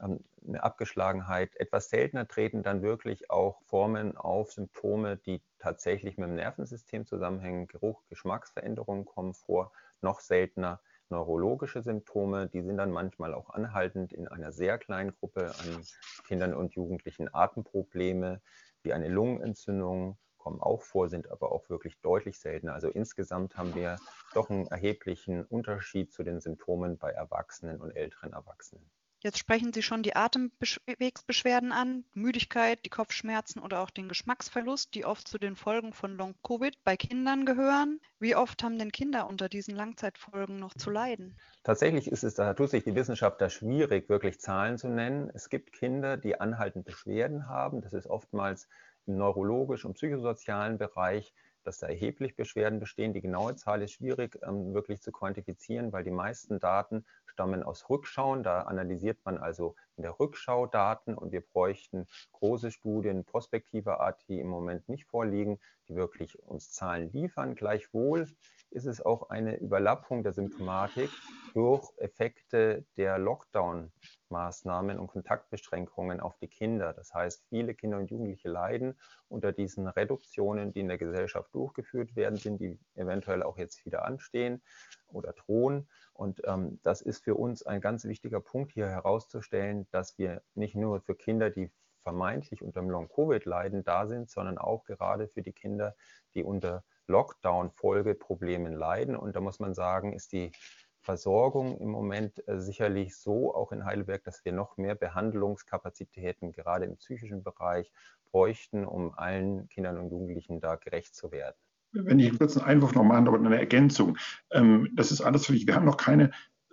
Eine 0.02 0.64
Abgeschlagenheit. 0.64 1.56
Etwas 1.58 1.90
seltener 1.90 2.28
treten 2.28 2.64
dann 2.64 2.82
wirklich 2.82 3.30
auch 3.30 3.62
Formen 3.62 4.18
auf, 4.18 4.52
Symptome, 4.52 5.18
die 5.18 5.42
tatsächlich 5.60 6.18
mit 6.18 6.28
dem 6.28 6.36
Nervensystem 6.36 7.06
zusammenhängen. 7.06 7.68
Geruch, 7.68 8.02
Geschmacksveränderungen 8.10 9.06
kommen 9.06 9.36
vor. 9.36 9.72
Noch 10.02 10.20
seltener 10.20 10.82
neurologische 11.10 11.84
Symptome, 11.84 12.48
die 12.48 12.64
sind 12.64 12.78
dann 12.78 12.92
manchmal 12.92 13.36
auch 13.36 13.52
anhaltend 13.52 14.14
in 14.14 14.28
einer 14.28 14.52
sehr 14.52 14.80
kleinen 14.80 15.14
Gruppe 15.20 15.54
an 15.60 15.86
Kindern 16.26 16.56
und 16.56 16.74
Jugendlichen. 16.74 17.32
Atemprobleme 17.32 18.42
wie 18.82 18.94
eine 18.94 19.10
Lungenentzündung 19.10 20.18
kommen 20.38 20.60
auch 20.60 20.82
vor, 20.82 21.10
sind 21.10 21.30
aber 21.30 21.52
auch 21.52 21.70
wirklich 21.70 22.00
deutlich 22.02 22.40
seltener. 22.40 22.74
Also 22.74 22.88
insgesamt 22.88 23.58
haben 23.58 23.76
wir 23.76 24.00
doch 24.34 24.50
einen 24.50 24.66
erheblichen 24.68 25.46
Unterschied 25.46 26.12
zu 26.12 26.24
den 26.24 26.40
Symptomen 26.40 26.98
bei 26.98 27.12
Erwachsenen 27.12 27.80
und 27.80 27.92
älteren 27.92 28.34
Erwachsenen. 28.34 28.90
Jetzt 29.24 29.38
sprechen 29.38 29.72
Sie 29.72 29.84
schon 29.84 30.02
die 30.02 30.16
Atemwegsbeschwerden 30.16 31.72
an, 31.72 32.06
Müdigkeit, 32.16 32.84
die 32.86 32.90
Kopfschmerzen 32.90 33.60
oder 33.60 33.82
auch 33.82 33.92
den 33.92 34.10
Geschmacksverlust, 34.10 34.96
die 34.96 35.06
oft 35.06 35.28
zu 35.28 35.38
den 35.38 35.56
Folgen 35.56 35.94
von 35.94 36.18
Long-Covid 36.18 36.84
bei 36.84 36.98
Kindern 36.98 37.46
gehören. 37.46 38.00
Wie 38.20 38.36
oft 38.36 38.64
haben 38.64 38.80
denn 38.80 38.92
Kinder 38.92 39.28
unter 39.28 39.48
diesen 39.48 39.76
Langzeitfolgen 39.76 40.58
noch 40.58 40.74
zu 40.74 40.90
leiden? 40.90 41.38
Tatsächlich 41.64 42.08
ist 42.08 42.24
es, 42.24 42.34
da 42.34 42.56
tut 42.56 42.72
sich 42.72 42.84
die 42.84 42.96
Wissenschaft 42.96 43.40
da 43.40 43.52
schwierig, 43.52 44.10
wirklich 44.10 44.40
Zahlen 44.40 44.80
zu 44.80 44.88
nennen. 44.88 45.30
Es 45.36 45.50
gibt 45.50 45.72
Kinder, 45.72 46.18
die 46.18 46.42
anhaltend 46.42 46.86
Beschwerden 46.86 47.48
haben. 47.48 47.82
Das 47.82 47.94
ist 47.94 48.08
oftmals 48.08 48.68
im 49.06 49.18
neurologischen 49.18 49.90
und 49.90 49.94
psychosozialen 49.94 50.80
Bereich 50.80 51.32
dass 51.64 51.78
da 51.78 51.88
erheblich 51.88 52.36
Beschwerden 52.36 52.80
bestehen. 52.80 53.14
Die 53.14 53.22
genaue 53.22 53.56
Zahl 53.56 53.82
ist 53.82 53.94
schwierig 53.94 54.40
ähm, 54.44 54.74
wirklich 54.74 55.02
zu 55.02 55.12
quantifizieren, 55.12 55.92
weil 55.92 56.04
die 56.04 56.12
meisten 56.12 56.60
Daten 56.60 57.06
stammen 57.32 57.64
aus 57.64 57.90
Rückschauen. 57.90 58.44
Da 58.44 58.64
analysiert 58.64 59.20
man 59.26 59.38
also 59.38 59.76
in 59.96 60.04
der 60.04 60.20
Rückschau 60.20 60.68
Daten 60.68 61.16
und 61.16 61.32
wir 61.32 61.42
bräuchten 61.42 62.08
große 62.34 62.72
Studien 62.72 63.26
prospektiver 63.26 64.02
Art, 64.02 64.24
die 64.28 64.40
im 64.40 64.48
Moment 64.48 64.90
nicht 64.90 65.06
vorliegen, 65.06 65.60
die 65.88 65.96
wirklich 65.96 66.38
uns 66.40 66.72
Zahlen 66.72 67.12
liefern. 67.12 67.56
Gleichwohl 67.56 68.28
ist 68.70 68.86
es 68.86 69.02
auch 69.02 69.30
eine 69.30 69.58
Überlappung 69.58 70.24
der 70.24 70.34
Symptomatik 70.34 71.10
durch 71.54 71.92
Effekte 71.98 72.86
der 72.96 73.18
Lockdown-Maßnahmen 73.18 74.98
und 74.98 75.08
Kontaktbeschränkungen 75.08 76.22
auf 76.22 76.38
die 76.38 76.48
Kinder. 76.48 76.94
Das 76.94 77.14
heißt, 77.14 77.46
viele 77.50 77.76
Kinder 77.76 77.98
und 77.98 78.10
Jugendliche 78.10 78.50
leiden 78.50 78.98
unter 79.28 79.52
diesen 79.52 79.88
Reduktionen, 79.88 80.72
die 80.72 80.80
in 80.80 80.88
der 80.88 80.98
Gesellschaft 80.98 81.54
durchgeführt 81.54 82.16
werden, 82.16 82.38
sind, 82.38 82.60
die 82.60 82.80
eventuell 82.96 83.44
auch 83.44 83.58
jetzt 83.58 83.86
wieder 83.86 84.06
anstehen 84.06 84.62
oder 85.08 85.34
drohen. 85.34 85.90
Und 86.22 86.44
ähm, 86.46 86.80
das 86.84 87.02
ist 87.02 87.24
für 87.24 87.34
uns 87.34 87.64
ein 87.64 87.82
ganz 87.82 88.06
wichtiger 88.06 88.42
Punkt 88.42 88.74
hier 88.74 88.88
herauszustellen, 88.88 89.88
dass 89.90 90.20
wir 90.20 90.44
nicht 90.54 90.76
nur 90.76 91.02
für 91.02 91.16
Kinder, 91.16 91.50
die 91.50 91.72
vermeintlich 92.04 92.62
unter 92.62 92.84
Long-Covid 92.84 93.44
leiden, 93.46 93.84
da 93.84 94.06
sind, 94.06 94.30
sondern 94.30 94.60
auch 94.60 94.84
gerade 94.84 95.28
für 95.28 95.42
die 95.42 95.52
Kinder, 95.52 95.96
die 96.36 96.44
unter 96.44 96.84
Lockdown-Folgeproblemen 97.08 98.72
leiden. 98.72 99.16
Und 99.16 99.36
da 99.36 99.42
muss 99.42 99.60
man 99.60 99.74
sagen, 99.74 100.14
ist 100.14 100.32
die 100.32 100.52
Versorgung 101.00 101.80
im 101.80 101.90
Moment 101.90 102.48
äh, 102.48 102.60
sicherlich 102.60 103.18
so, 103.18 103.56
auch 103.56 103.72
in 103.72 103.84
Heidelberg, 103.84 104.24
dass 104.24 104.46
wir 104.46 104.54
noch 104.54 104.78
mehr 104.78 104.94
Behandlungskapazitäten 104.94 106.52
gerade 106.52 106.86
im 106.86 106.98
psychischen 106.98 107.42
Bereich 107.42 107.92
bräuchten, 108.32 108.86
um 108.86 109.18
allen 109.18 109.68
Kindern 109.70 109.98
und 109.98 110.12
Jugendlichen 110.12 110.62
da 110.62 110.76
gerecht 110.76 111.16
zu 111.16 111.32
werden. 111.32 111.58
Wenn 111.94 112.20
ich 112.20 112.30
einen 112.30 112.38
kurzen 112.38 112.62
Einwurf 112.62 112.96
noch 112.96 113.04
machen, 113.04 113.28
aber 113.28 113.38
eine 113.38 113.60
Ergänzung. 113.60 114.18
Ähm, 114.52 114.90
das 114.94 115.12
ist 115.12 115.22
alles 115.22 115.46
für 115.46 115.54
dich. 115.54 115.68
Wir 115.68 115.76
haben 115.76 115.86
noch 115.86 115.98
keine 115.98 116.32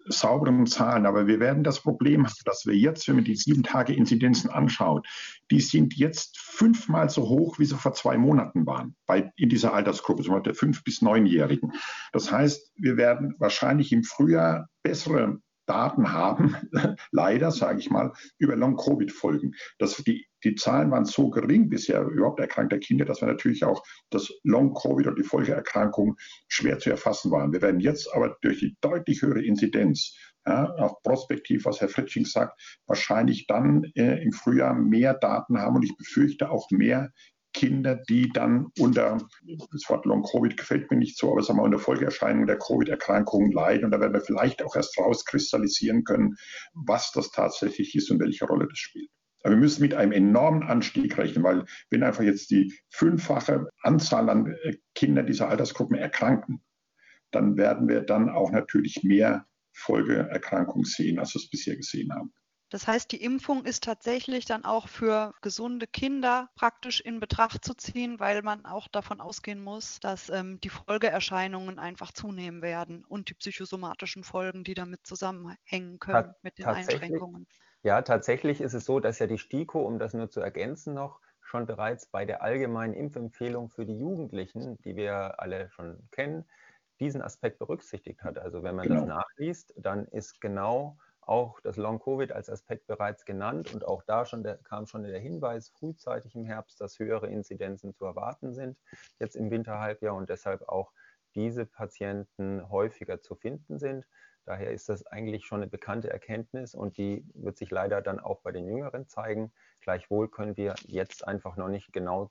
sauberen 0.08 0.66
Zahlen. 0.66 1.06
Aber 1.06 1.26
wir 1.26 1.40
werden 1.40 1.64
das 1.64 1.80
Problem 1.80 2.26
haben, 2.26 2.34
dass 2.44 2.66
wir 2.66 2.74
jetzt, 2.74 3.08
wenn 3.08 3.16
man 3.16 3.24
die 3.24 3.36
sieben 3.36 3.62
Tage 3.62 3.94
Inzidenzen 3.94 4.50
anschaut, 4.50 5.06
die 5.50 5.60
sind 5.60 5.94
jetzt 5.94 6.38
fünfmal 6.38 7.10
so 7.10 7.28
hoch, 7.28 7.58
wie 7.58 7.64
sie 7.64 7.76
vor 7.76 7.94
zwei 7.94 8.18
Monaten 8.18 8.66
waren, 8.66 8.96
bei, 9.06 9.32
in 9.36 9.48
dieser 9.48 9.74
Altersgruppe, 9.74 10.22
so 10.22 10.38
der 10.38 10.54
fünf- 10.54 10.84
bis 10.84 11.02
neunjährigen. 11.02 11.72
Das 12.12 12.30
heißt, 12.30 12.72
wir 12.76 12.96
werden 12.96 13.34
wahrscheinlich 13.38 13.92
im 13.92 14.04
Frühjahr 14.04 14.68
bessere 14.82 15.40
Daten 15.66 16.12
haben, 16.12 16.56
leider 17.12 17.50
sage 17.50 17.78
ich 17.78 17.90
mal, 17.90 18.12
über 18.38 18.56
Long-Covid-Folgen. 18.56 19.54
Die, 20.06 20.26
die 20.44 20.54
Zahlen 20.54 20.90
waren 20.90 21.04
so 21.04 21.30
gering 21.30 21.68
bisher 21.68 22.02
überhaupt 22.02 22.40
erkrankter 22.40 22.78
Kinder, 22.78 23.04
dass 23.04 23.20
wir 23.20 23.28
natürlich 23.28 23.64
auch 23.64 23.82
das 24.10 24.30
Long-Covid 24.44 25.06
und 25.08 25.18
die 25.18 25.24
Folgeerkrankungen 25.24 26.16
schwer 26.48 26.78
zu 26.78 26.90
erfassen 26.90 27.30
waren. 27.30 27.52
Wir 27.52 27.62
werden 27.62 27.80
jetzt 27.80 28.12
aber 28.14 28.36
durch 28.42 28.60
die 28.60 28.76
deutlich 28.80 29.22
höhere 29.22 29.42
Inzidenz, 29.42 30.16
ja, 30.46 30.72
auch 30.78 31.02
prospektiv, 31.02 31.64
was 31.66 31.80
Herr 31.80 31.88
Fritsching 31.88 32.24
sagt, 32.24 32.58
wahrscheinlich 32.86 33.46
dann 33.46 33.84
äh, 33.94 34.22
im 34.22 34.32
Frühjahr 34.32 34.74
mehr 34.74 35.14
Daten 35.14 35.58
haben 35.58 35.76
und 35.76 35.82
ich 35.82 35.96
befürchte 35.96 36.50
auch 36.50 36.70
mehr 36.70 37.10
Kinder, 37.52 37.96
die 38.08 38.30
dann 38.32 38.68
unter, 38.78 39.18
das 39.72 39.88
Wort 39.88 40.06
Long-Covid 40.06 40.56
gefällt 40.56 40.90
mir 40.90 40.98
nicht 40.98 41.18
so, 41.18 41.32
aber 41.32 41.42
sagen 41.42 41.58
wir 41.58 41.64
unter 41.64 41.78
Folgeerscheinungen 41.78 42.46
der 42.46 42.58
Covid-Erkrankungen 42.58 43.52
leiden. 43.52 43.86
Und 43.86 43.90
da 43.90 44.00
werden 44.00 44.12
wir 44.12 44.20
vielleicht 44.20 44.62
auch 44.62 44.76
erst 44.76 44.96
rauskristallisieren 44.98 46.04
können, 46.04 46.36
was 46.74 47.10
das 47.12 47.30
tatsächlich 47.30 47.94
ist 47.94 48.10
und 48.10 48.20
welche 48.20 48.44
Rolle 48.46 48.68
das 48.68 48.78
spielt. 48.78 49.10
Aber 49.42 49.54
wir 49.54 49.60
müssen 49.60 49.82
mit 49.82 49.94
einem 49.94 50.12
enormen 50.12 50.62
Anstieg 50.64 51.16
rechnen, 51.16 51.44
weil 51.44 51.64
wenn 51.90 52.02
einfach 52.02 52.24
jetzt 52.24 52.50
die 52.50 52.74
fünffache 52.90 53.68
Anzahl 53.82 54.28
an 54.28 54.54
äh, 54.64 54.76
Kindern 54.94 55.26
dieser 55.26 55.48
Altersgruppen 55.48 55.96
erkranken, 55.96 56.62
dann 57.30 57.56
werden 57.56 57.88
wir 57.88 58.00
dann 58.02 58.28
auch 58.28 58.50
natürlich 58.50 59.02
mehr 59.02 59.46
Folgeerkrankung 59.72 60.84
sehen, 60.84 61.18
als 61.18 61.34
wir 61.34 61.40
es 61.40 61.50
bisher 61.50 61.76
gesehen 61.76 62.12
haben. 62.12 62.32
Das 62.70 62.86
heißt, 62.86 63.10
die 63.12 63.22
Impfung 63.22 63.64
ist 63.64 63.84
tatsächlich 63.84 64.44
dann 64.44 64.66
auch 64.66 64.88
für 64.88 65.32
gesunde 65.40 65.86
Kinder 65.86 66.50
praktisch 66.54 67.00
in 67.00 67.18
Betracht 67.18 67.64
zu 67.64 67.72
ziehen, 67.74 68.20
weil 68.20 68.42
man 68.42 68.66
auch 68.66 68.88
davon 68.88 69.22
ausgehen 69.22 69.62
muss, 69.62 70.00
dass 70.00 70.28
ähm, 70.28 70.60
die 70.60 70.68
Folgeerscheinungen 70.68 71.78
einfach 71.78 72.12
zunehmen 72.12 72.60
werden 72.60 73.06
und 73.06 73.30
die 73.30 73.34
psychosomatischen 73.34 74.22
Folgen, 74.22 74.64
die 74.64 74.74
damit 74.74 75.06
zusammenhängen 75.06 75.98
können 75.98 76.28
Ta 76.28 76.36
mit 76.42 76.58
den 76.58 76.66
Einschränkungen. 76.66 77.46
Ja, 77.82 78.02
tatsächlich 78.02 78.60
ist 78.60 78.74
es 78.74 78.84
so, 78.84 79.00
dass 79.00 79.18
ja 79.18 79.26
die 79.26 79.38
STIKO, 79.38 79.80
um 79.80 79.98
das 79.98 80.14
nur 80.14 80.30
zu 80.30 80.40
ergänzen 80.40 80.94
noch, 80.94 81.20
schon 81.40 81.66
bereits 81.66 82.06
bei 82.06 82.24
der 82.24 82.42
allgemeinen 82.42 82.92
Impfempfehlung 82.94 83.70
für 83.70 83.86
die 83.86 83.98
Jugendlichen, 83.98 84.76
die 84.84 84.96
wir 84.96 85.40
alle 85.40 85.70
schon 85.70 86.08
kennen, 86.10 86.44
diesen 87.00 87.22
Aspekt 87.22 87.58
berücksichtigt 87.58 88.22
hat. 88.22 88.38
Also 88.38 88.62
wenn 88.62 88.74
man 88.74 88.88
genau. 88.88 89.00
das 89.00 89.08
nachliest, 89.08 89.74
dann 89.76 90.06
ist 90.08 90.40
genau 90.40 90.98
auch 91.20 91.60
das 91.60 91.76
Long-Covid 91.76 92.32
als 92.32 92.50
Aspekt 92.50 92.86
bereits 92.86 93.24
genannt 93.24 93.72
und 93.72 93.84
auch 93.84 94.02
da 94.02 94.24
schon 94.24 94.42
der, 94.42 94.56
kam 94.56 94.86
schon 94.86 95.02
der 95.04 95.20
Hinweis 95.20 95.68
frühzeitig 95.68 96.34
im 96.34 96.44
Herbst, 96.44 96.80
dass 96.80 96.98
höhere 96.98 97.28
Inzidenzen 97.28 97.92
zu 97.94 98.04
erwarten 98.06 98.54
sind, 98.54 98.78
jetzt 99.20 99.36
im 99.36 99.50
Winterhalbjahr 99.50 100.14
und 100.14 100.30
deshalb 100.30 100.68
auch 100.68 100.92
diese 101.34 101.66
Patienten 101.66 102.68
häufiger 102.70 103.20
zu 103.20 103.34
finden 103.36 103.78
sind. 103.78 104.06
Daher 104.48 104.70
ist 104.70 104.88
das 104.88 105.06
eigentlich 105.06 105.44
schon 105.44 105.60
eine 105.60 105.70
bekannte 105.70 106.08
Erkenntnis 106.08 106.74
und 106.74 106.96
die 106.96 107.22
wird 107.34 107.58
sich 107.58 107.70
leider 107.70 108.00
dann 108.00 108.18
auch 108.18 108.40
bei 108.40 108.50
den 108.50 108.66
Jüngeren 108.66 109.06
zeigen. 109.06 109.52
Gleichwohl 109.82 110.26
können 110.28 110.56
wir 110.56 110.74
jetzt 110.86 111.28
einfach 111.28 111.56
noch 111.56 111.68
nicht 111.68 111.92
genau 111.92 112.30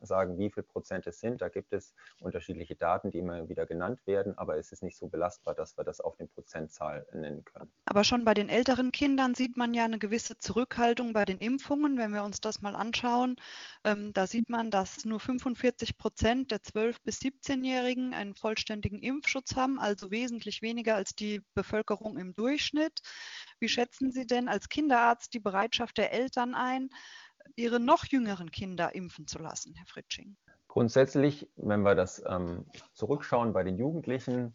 sagen, 0.00 0.38
wie 0.38 0.50
viel 0.50 0.62
Prozent 0.62 1.06
es 1.06 1.20
sind. 1.20 1.42
Da 1.42 1.50
gibt 1.50 1.74
es 1.74 1.94
unterschiedliche 2.20 2.74
Daten, 2.74 3.10
die 3.10 3.18
immer 3.18 3.50
wieder 3.50 3.66
genannt 3.66 4.00
werden, 4.06 4.36
aber 4.38 4.56
es 4.56 4.72
ist 4.72 4.82
nicht 4.82 4.96
so 4.96 5.08
belastbar, 5.08 5.54
dass 5.54 5.76
wir 5.76 5.84
das 5.84 6.00
auf 6.00 6.16
den 6.16 6.28
Prozentzahl 6.28 7.06
nennen 7.12 7.44
können. 7.44 7.70
Aber 7.84 8.02
schon 8.02 8.24
bei 8.24 8.32
den 8.32 8.48
älteren 8.48 8.90
Kindern 8.90 9.34
sieht 9.34 9.58
man 9.58 9.74
ja 9.74 9.84
eine 9.84 9.98
gewisse 9.98 10.38
Zurückhaltung 10.38 11.12
bei 11.12 11.26
den 11.26 11.36
Impfungen. 11.36 11.98
Wenn 11.98 12.12
wir 12.12 12.24
uns 12.24 12.40
das 12.40 12.62
mal 12.62 12.76
anschauen, 12.76 13.36
ähm, 13.84 14.14
da 14.14 14.26
sieht 14.26 14.48
man, 14.48 14.70
dass 14.70 15.04
nur 15.04 15.20
45 15.20 15.98
Prozent 15.98 16.50
der 16.50 16.60
12- 16.60 16.96
bis 17.04 17.18
17-Jährigen 17.20 18.14
einen 18.14 18.34
vollständigen 18.34 19.00
Impfschutz 19.00 19.54
haben, 19.54 19.78
also 19.78 20.10
wesentlich 20.10 20.62
weniger 20.62 20.96
als 20.96 21.14
die 21.14 21.42
Bevölkerung 21.58 22.16
im 22.18 22.34
Durchschnitt. 22.36 23.00
Wie 23.58 23.68
schätzen 23.68 24.12
Sie 24.12 24.26
denn 24.26 24.48
als 24.48 24.68
Kinderarzt 24.68 25.34
die 25.34 25.40
Bereitschaft 25.40 25.98
der 25.98 26.12
Eltern 26.12 26.54
ein, 26.54 26.90
ihre 27.56 27.80
noch 27.80 28.04
jüngeren 28.04 28.52
Kinder 28.52 28.94
impfen 28.94 29.26
zu 29.26 29.40
lassen, 29.40 29.74
Herr 29.74 29.86
Fritsching? 29.86 30.36
Grundsätzlich, 30.68 31.48
wenn 31.56 31.82
wir 31.82 31.96
das 31.96 32.22
ähm, 32.24 32.66
zurückschauen 32.92 33.52
bei 33.52 33.64
den 33.64 33.76
Jugendlichen, 33.76 34.52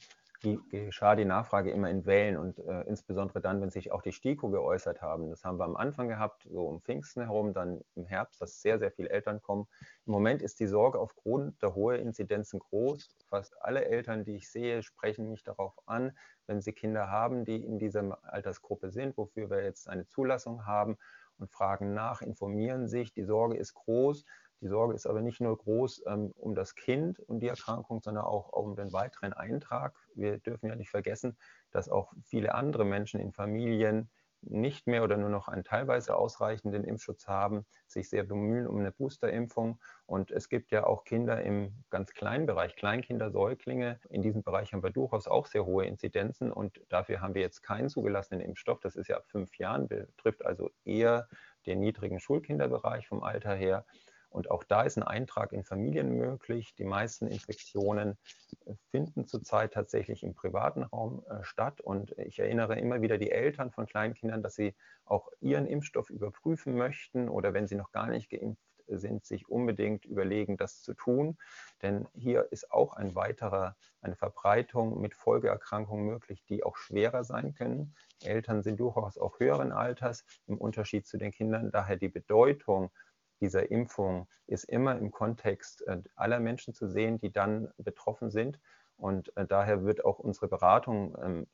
geschah 0.69 1.15
die 1.15 1.25
Nachfrage 1.25 1.71
immer 1.71 1.89
in 1.89 2.05
Wellen 2.05 2.37
und 2.37 2.59
äh, 2.59 2.81
insbesondere 2.81 3.39
dann, 3.39 3.61
wenn 3.61 3.69
sich 3.69 3.91
auch 3.91 4.01
die 4.01 4.11
STIKO 4.11 4.49
geäußert 4.49 5.01
haben. 5.01 5.29
Das 5.29 5.43
haben 5.43 5.57
wir 5.57 5.63
am 5.63 5.77
Anfang 5.77 6.09
gehabt, 6.09 6.43
so 6.49 6.67
um 6.67 6.81
Pfingsten 6.81 7.23
herum, 7.23 7.53
dann 7.53 7.81
im 7.95 8.05
Herbst, 8.05 8.41
dass 8.41 8.61
sehr, 8.61 8.77
sehr 8.77 8.91
viele 8.91 9.09
Eltern 9.09 9.41
kommen. 9.41 9.67
Im 10.05 10.11
Moment 10.11 10.41
ist 10.41 10.59
die 10.59 10.67
Sorge 10.67 10.99
aufgrund 10.99 11.61
der 11.61 11.75
hohen 11.75 11.99
Inzidenzen 11.99 12.59
groß. 12.59 13.15
Fast 13.29 13.55
alle 13.61 13.85
Eltern, 13.85 14.25
die 14.25 14.35
ich 14.35 14.51
sehe, 14.51 14.83
sprechen 14.83 15.29
mich 15.29 15.43
darauf 15.43 15.73
an, 15.85 16.11
wenn 16.47 16.61
sie 16.61 16.73
Kinder 16.73 17.09
haben, 17.09 17.45
die 17.45 17.63
in 17.63 17.79
dieser 17.79 18.17
Altersgruppe 18.23 18.91
sind, 18.91 19.17
wofür 19.17 19.49
wir 19.49 19.63
jetzt 19.63 19.89
eine 19.89 20.07
Zulassung 20.07 20.65
haben 20.65 20.97
und 21.37 21.51
fragen 21.51 21.93
nach, 21.93 22.21
informieren 22.21 22.87
sich. 22.87 23.13
Die 23.13 23.23
Sorge 23.23 23.57
ist 23.57 23.73
groß. 23.73 24.25
Die 24.61 24.67
Sorge 24.67 24.93
ist 24.93 25.07
aber 25.07 25.21
nicht 25.21 25.41
nur 25.41 25.57
groß 25.57 26.03
ähm, 26.07 26.31
um 26.37 26.55
das 26.55 26.75
Kind 26.75 27.19
und 27.19 27.41
die 27.41 27.47
Erkrankung, 27.47 28.01
sondern 28.01 28.23
auch 28.23 28.49
um 28.53 28.75
den 28.75 28.93
weiteren 28.93 29.33
Eintrag. 29.33 29.93
Wir 30.15 30.37
dürfen 30.37 30.67
ja 30.67 30.75
nicht 30.75 30.89
vergessen, 30.89 31.37
dass 31.71 31.89
auch 31.89 32.13
viele 32.23 32.55
andere 32.55 32.85
Menschen 32.85 33.19
in 33.19 33.33
Familien 33.33 34.09
nicht 34.45 34.87
mehr 34.87 35.03
oder 35.03 35.17
nur 35.17 35.29
noch 35.29 35.47
einen 35.47 35.63
teilweise 35.63 36.15
ausreichenden 36.15 36.83
Impfschutz 36.83 37.27
haben, 37.27 37.65
sich 37.87 38.09
sehr 38.09 38.23
bemühen 38.23 38.67
um 38.67 38.79
eine 38.79 38.91
Boosterimpfung. 38.91 39.79
Und 40.05 40.31
es 40.31 40.49
gibt 40.49 40.71
ja 40.71 40.85
auch 40.85 41.03
Kinder 41.03 41.41
im 41.41 41.73
ganz 41.89 42.13
kleinen 42.13 42.45
Bereich, 42.45 42.75
Kleinkinder, 42.75 43.31
Säuglinge. 43.31 43.99
In 44.09 44.21
diesem 44.21 44.43
Bereich 44.43 44.73
haben 44.73 44.83
wir 44.83 44.91
durchaus 44.91 45.27
auch 45.27 45.47
sehr 45.47 45.65
hohe 45.65 45.85
Inzidenzen 45.85 46.51
und 46.51 46.81
dafür 46.89 47.21
haben 47.21 47.33
wir 47.33 47.41
jetzt 47.41 47.61
keinen 47.61 47.89
zugelassenen 47.89 48.41
Impfstoff. 48.41 48.79
Das 48.79 48.95
ist 48.95 49.07
ja 49.07 49.17
ab 49.17 49.25
fünf 49.27 49.57
Jahren, 49.57 49.87
betrifft 49.87 50.45
also 50.45 50.71
eher 50.85 51.27
den 51.65 51.79
niedrigen 51.79 52.19
Schulkinderbereich 52.19 53.07
vom 53.07 53.23
Alter 53.23 53.55
her. 53.55 53.85
Und 54.33 54.49
auch 54.49 54.63
da 54.63 54.81
ist 54.81 54.97
ein 54.97 55.03
Eintrag 55.03 55.53
in 55.53 55.63
Familien 55.63 56.17
möglich. 56.17 56.73
Die 56.75 56.83
meisten 56.83 57.27
Infektionen 57.27 58.17
äh, 58.65 58.73
finden 58.89 59.27
zurzeit 59.27 59.73
tatsächlich 59.73 60.23
im 60.23 60.33
privaten 60.33 60.83
Raum 60.83 61.23
äh, 61.29 61.43
statt. 61.43 61.81
Und 61.81 62.17
ich 62.17 62.39
erinnere 62.39 62.79
immer 62.79 63.01
wieder 63.01 63.17
die 63.17 63.31
Eltern 63.31 63.71
von 63.71 63.85
Kleinkindern, 63.85 64.41
dass 64.41 64.55
sie 64.55 64.75
auch 65.05 65.29
ihren 65.39 65.67
Impfstoff 65.67 66.09
überprüfen 66.09 66.75
möchten 66.75 67.29
oder 67.29 67.53
wenn 67.53 67.67
sie 67.67 67.75
noch 67.75 67.91
gar 67.91 68.07
nicht 68.07 68.29
geimpft 68.29 68.61
sind, 68.87 69.25
sich 69.25 69.47
unbedingt 69.47 70.05
überlegen, 70.05 70.57
das 70.57 70.81
zu 70.81 70.93
tun. 70.93 71.37
Denn 71.81 72.07
hier 72.13 72.47
ist 72.51 72.71
auch 72.71 72.93
ein 72.93 73.15
weiterer, 73.15 73.75
eine 74.01 74.15
Verbreitung 74.15 74.99
mit 74.99 75.13
Folgeerkrankungen 75.13 76.05
möglich, 76.05 76.43
die 76.45 76.63
auch 76.63 76.75
schwerer 76.75 77.23
sein 77.23 77.53
können. 77.53 77.95
Eltern 78.23 78.63
sind 78.63 78.79
durchaus 78.79 79.17
auch 79.17 79.39
höheren 79.39 79.71
Alters 79.71 80.25
im 80.47 80.57
Unterschied 80.57 81.05
zu 81.05 81.17
den 81.17 81.31
Kindern. 81.31 81.71
Daher 81.71 81.97
die 81.97 82.09
Bedeutung 82.09 82.91
dieser 83.39 83.71
Impfung 83.71 84.27
ist 84.47 84.65
immer 84.65 84.97
im 84.97 85.11
Kontext 85.11 85.85
äh, 85.87 86.01
aller 86.15 86.39
Menschen 86.39 86.73
zu 86.73 86.87
sehen, 86.87 87.19
die 87.19 87.31
dann 87.31 87.71
betroffen 87.77 88.29
sind. 88.29 88.59
Und 88.97 89.35
äh, 89.37 89.45
daher 89.45 89.83
wird 89.83 90.05
auch 90.05 90.19
unsere 90.19 90.47
Beratung 90.47 91.15
ähm, 91.21 91.47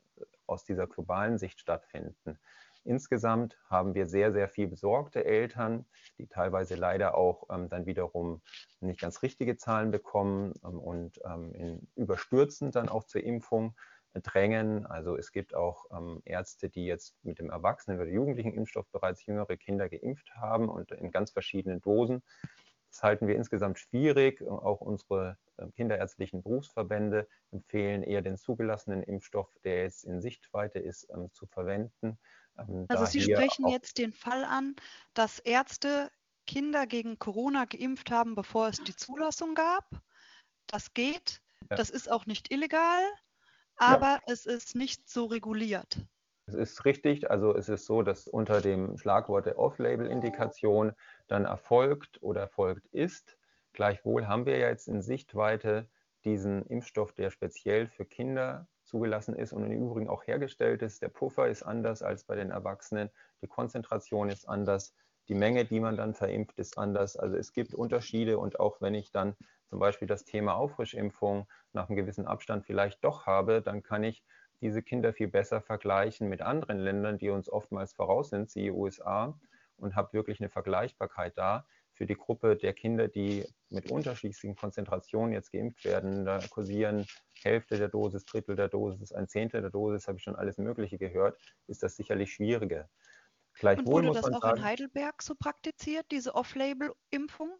aus 0.45 0.63
dieser 0.63 0.87
globalen 0.87 1.37
Sicht 1.37 1.59
stattfinden. 1.59 2.39
Insgesamt 2.83 3.57
haben 3.69 3.93
wir 3.93 4.07
sehr, 4.07 4.31
sehr 4.31 4.47
viel 4.47 4.67
besorgte 4.67 5.25
Eltern, 5.25 5.85
die 6.17 6.27
teilweise 6.27 6.75
leider 6.75 7.15
auch 7.15 7.43
ähm, 7.49 7.69
dann 7.69 7.85
wiederum 7.85 8.41
nicht 8.79 9.01
ganz 9.01 9.21
richtige 9.21 9.57
Zahlen 9.57 9.91
bekommen 9.91 10.53
ähm, 10.63 10.79
und 10.79 11.19
ähm, 11.25 11.53
in, 11.53 11.87
überstürzend 11.95 12.75
dann 12.75 12.89
auch 12.89 13.03
zur 13.03 13.23
Impfung 13.23 13.75
drängen. 14.13 14.85
Also 14.85 15.15
es 15.15 15.31
gibt 15.31 15.53
auch 15.53 15.85
ähm, 15.91 16.21
Ärzte, 16.25 16.69
die 16.69 16.85
jetzt 16.85 17.15
mit 17.23 17.39
dem 17.39 17.49
Erwachsenen- 17.49 17.99
oder 17.99 18.09
jugendlichen 18.09 18.53
Impfstoff 18.53 18.87
bereits 18.91 19.25
jüngere 19.25 19.57
Kinder 19.57 19.89
geimpft 19.89 20.35
haben 20.35 20.69
und 20.69 20.91
in 20.91 21.11
ganz 21.11 21.31
verschiedenen 21.31 21.81
Dosen. 21.81 22.23
Das 22.91 23.03
halten 23.03 23.27
wir 23.27 23.35
insgesamt 23.35 23.77
schwierig. 23.77 24.41
Auch 24.41 24.81
unsere 24.81 25.37
äh, 25.57 25.67
kinderärztlichen 25.75 26.41
Berufsverbände 26.41 27.27
empfehlen 27.51 28.01
eher 28.01 28.21
den 28.21 28.37
zugelassenen 28.37 29.03
Impfstoff, 29.03 29.47
der 29.63 29.83
jetzt 29.83 30.05
in 30.05 30.21
Sichtweite 30.21 30.79
ist, 30.79 31.07
ähm, 31.13 31.31
zu 31.31 31.45
verwenden. 31.45 32.17
Ähm, 32.57 32.85
also 32.89 33.05
Sie 33.05 33.21
sprechen 33.21 33.67
jetzt 33.67 33.99
den 33.99 34.11
Fall 34.11 34.43
an, 34.43 34.75
dass 35.13 35.37
Ärzte 35.39 36.09
Kinder 36.47 36.87
gegen 36.87 37.19
Corona 37.19 37.65
geimpft 37.65 38.09
haben, 38.09 38.33
bevor 38.33 38.69
es 38.69 38.83
die 38.83 38.95
Zulassung 38.95 39.53
gab. 39.53 40.01
Das 40.65 40.95
geht. 40.95 41.41
Ja. 41.69 41.77
Das 41.77 41.91
ist 41.91 42.09
auch 42.09 42.25
nicht 42.25 42.51
illegal 42.51 43.03
aber 43.79 44.05
ja. 44.05 44.19
es 44.27 44.45
ist 44.45 44.75
nicht 44.75 45.09
so 45.09 45.25
reguliert. 45.25 45.97
Es 46.45 46.55
ist 46.55 46.85
richtig, 46.85 47.29
also 47.29 47.55
es 47.55 47.69
ist 47.69 47.85
so, 47.85 48.01
dass 48.01 48.27
unter 48.27 48.61
dem 48.61 48.97
Schlagwort 48.97 49.45
der 49.45 49.59
Off-Label-Indikation 49.59 50.93
dann 51.27 51.45
erfolgt 51.45 52.21
oder 52.21 52.41
erfolgt 52.41 52.87
ist. 52.87 53.37
Gleichwohl 53.73 54.27
haben 54.27 54.45
wir 54.45 54.57
jetzt 54.57 54.87
in 54.87 55.01
Sichtweite 55.01 55.87
diesen 56.25 56.65
Impfstoff, 56.65 57.13
der 57.13 57.29
speziell 57.29 57.87
für 57.87 58.05
Kinder 58.05 58.67
zugelassen 58.83 59.35
ist 59.35 59.53
und 59.53 59.63
im 59.63 59.71
Übrigen 59.71 60.09
auch 60.09 60.25
hergestellt 60.25 60.81
ist. 60.81 61.01
Der 61.01 61.09
Puffer 61.09 61.47
ist 61.47 61.63
anders 61.63 62.01
als 62.01 62.23
bei 62.23 62.35
den 62.35 62.49
Erwachsenen, 62.49 63.09
die 63.41 63.47
Konzentration 63.47 64.29
ist 64.29 64.49
anders, 64.49 64.93
die 65.27 65.35
Menge, 65.35 65.63
die 65.65 65.79
man 65.79 65.95
dann 65.95 66.15
verimpft, 66.15 66.57
ist 66.57 66.77
anders. 66.79 67.15
Also 67.15 67.37
es 67.37 67.53
gibt 67.53 67.75
Unterschiede 67.75 68.39
und 68.39 68.59
auch 68.59 68.81
wenn 68.81 68.95
ich 68.95 69.11
dann 69.11 69.35
zum 69.69 69.79
Beispiel 69.79 70.07
das 70.07 70.25
Thema 70.25 70.55
Auffrischimpfung 70.55 71.47
nach 71.73 71.87
einem 71.87 71.95
gewissen 71.95 72.25
Abstand 72.25 72.65
vielleicht 72.65 73.03
doch 73.03 73.25
habe, 73.25 73.61
dann 73.61 73.83
kann 73.83 74.03
ich 74.03 74.23
diese 74.61 74.81
Kinder 74.81 75.13
viel 75.13 75.27
besser 75.27 75.61
vergleichen 75.61 76.27
mit 76.27 76.41
anderen 76.41 76.79
Ländern, 76.79 77.17
die 77.17 77.29
uns 77.29 77.49
oftmals 77.49 77.93
voraus 77.93 78.29
sind, 78.29 78.49
siehe 78.49 78.73
USA, 78.73 79.39
und 79.77 79.95
habe 79.95 80.13
wirklich 80.13 80.39
eine 80.39 80.49
Vergleichbarkeit 80.49 81.37
da. 81.37 81.65
Für 81.93 82.05
die 82.05 82.15
Gruppe 82.15 82.55
der 82.55 82.73
Kinder, 82.73 83.07
die 83.07 83.45
mit 83.69 83.91
unterschiedlichen 83.91 84.55
Konzentrationen 84.55 85.33
jetzt 85.33 85.51
geimpft 85.51 85.85
werden, 85.85 86.25
da 86.25 86.39
kursieren 86.49 87.05
Hälfte 87.41 87.77
der 87.77 87.89
Dosis, 87.89 88.25
Drittel 88.25 88.55
der 88.55 88.69
Dosis, 88.69 89.11
ein 89.11 89.27
Zehntel 89.27 89.61
der 89.61 89.69
Dosis, 89.69 90.07
habe 90.07 90.17
ich 90.17 90.23
schon 90.23 90.35
alles 90.35 90.57
Mögliche 90.57 90.97
gehört, 90.97 91.37
ist 91.67 91.83
das 91.83 91.95
sicherlich 91.95 92.33
schwieriger. 92.33 92.89
Gleichwohl 93.53 93.85
Und 93.85 94.07
wurde 94.07 94.21
das 94.21 94.33
auch 94.33 94.41
sagen, 94.41 94.57
in 94.57 94.63
Heidelberg 94.63 95.21
so 95.21 95.35
praktiziert, 95.35 96.05
diese 96.11 96.35
Off-Label-Impfung? 96.35 97.51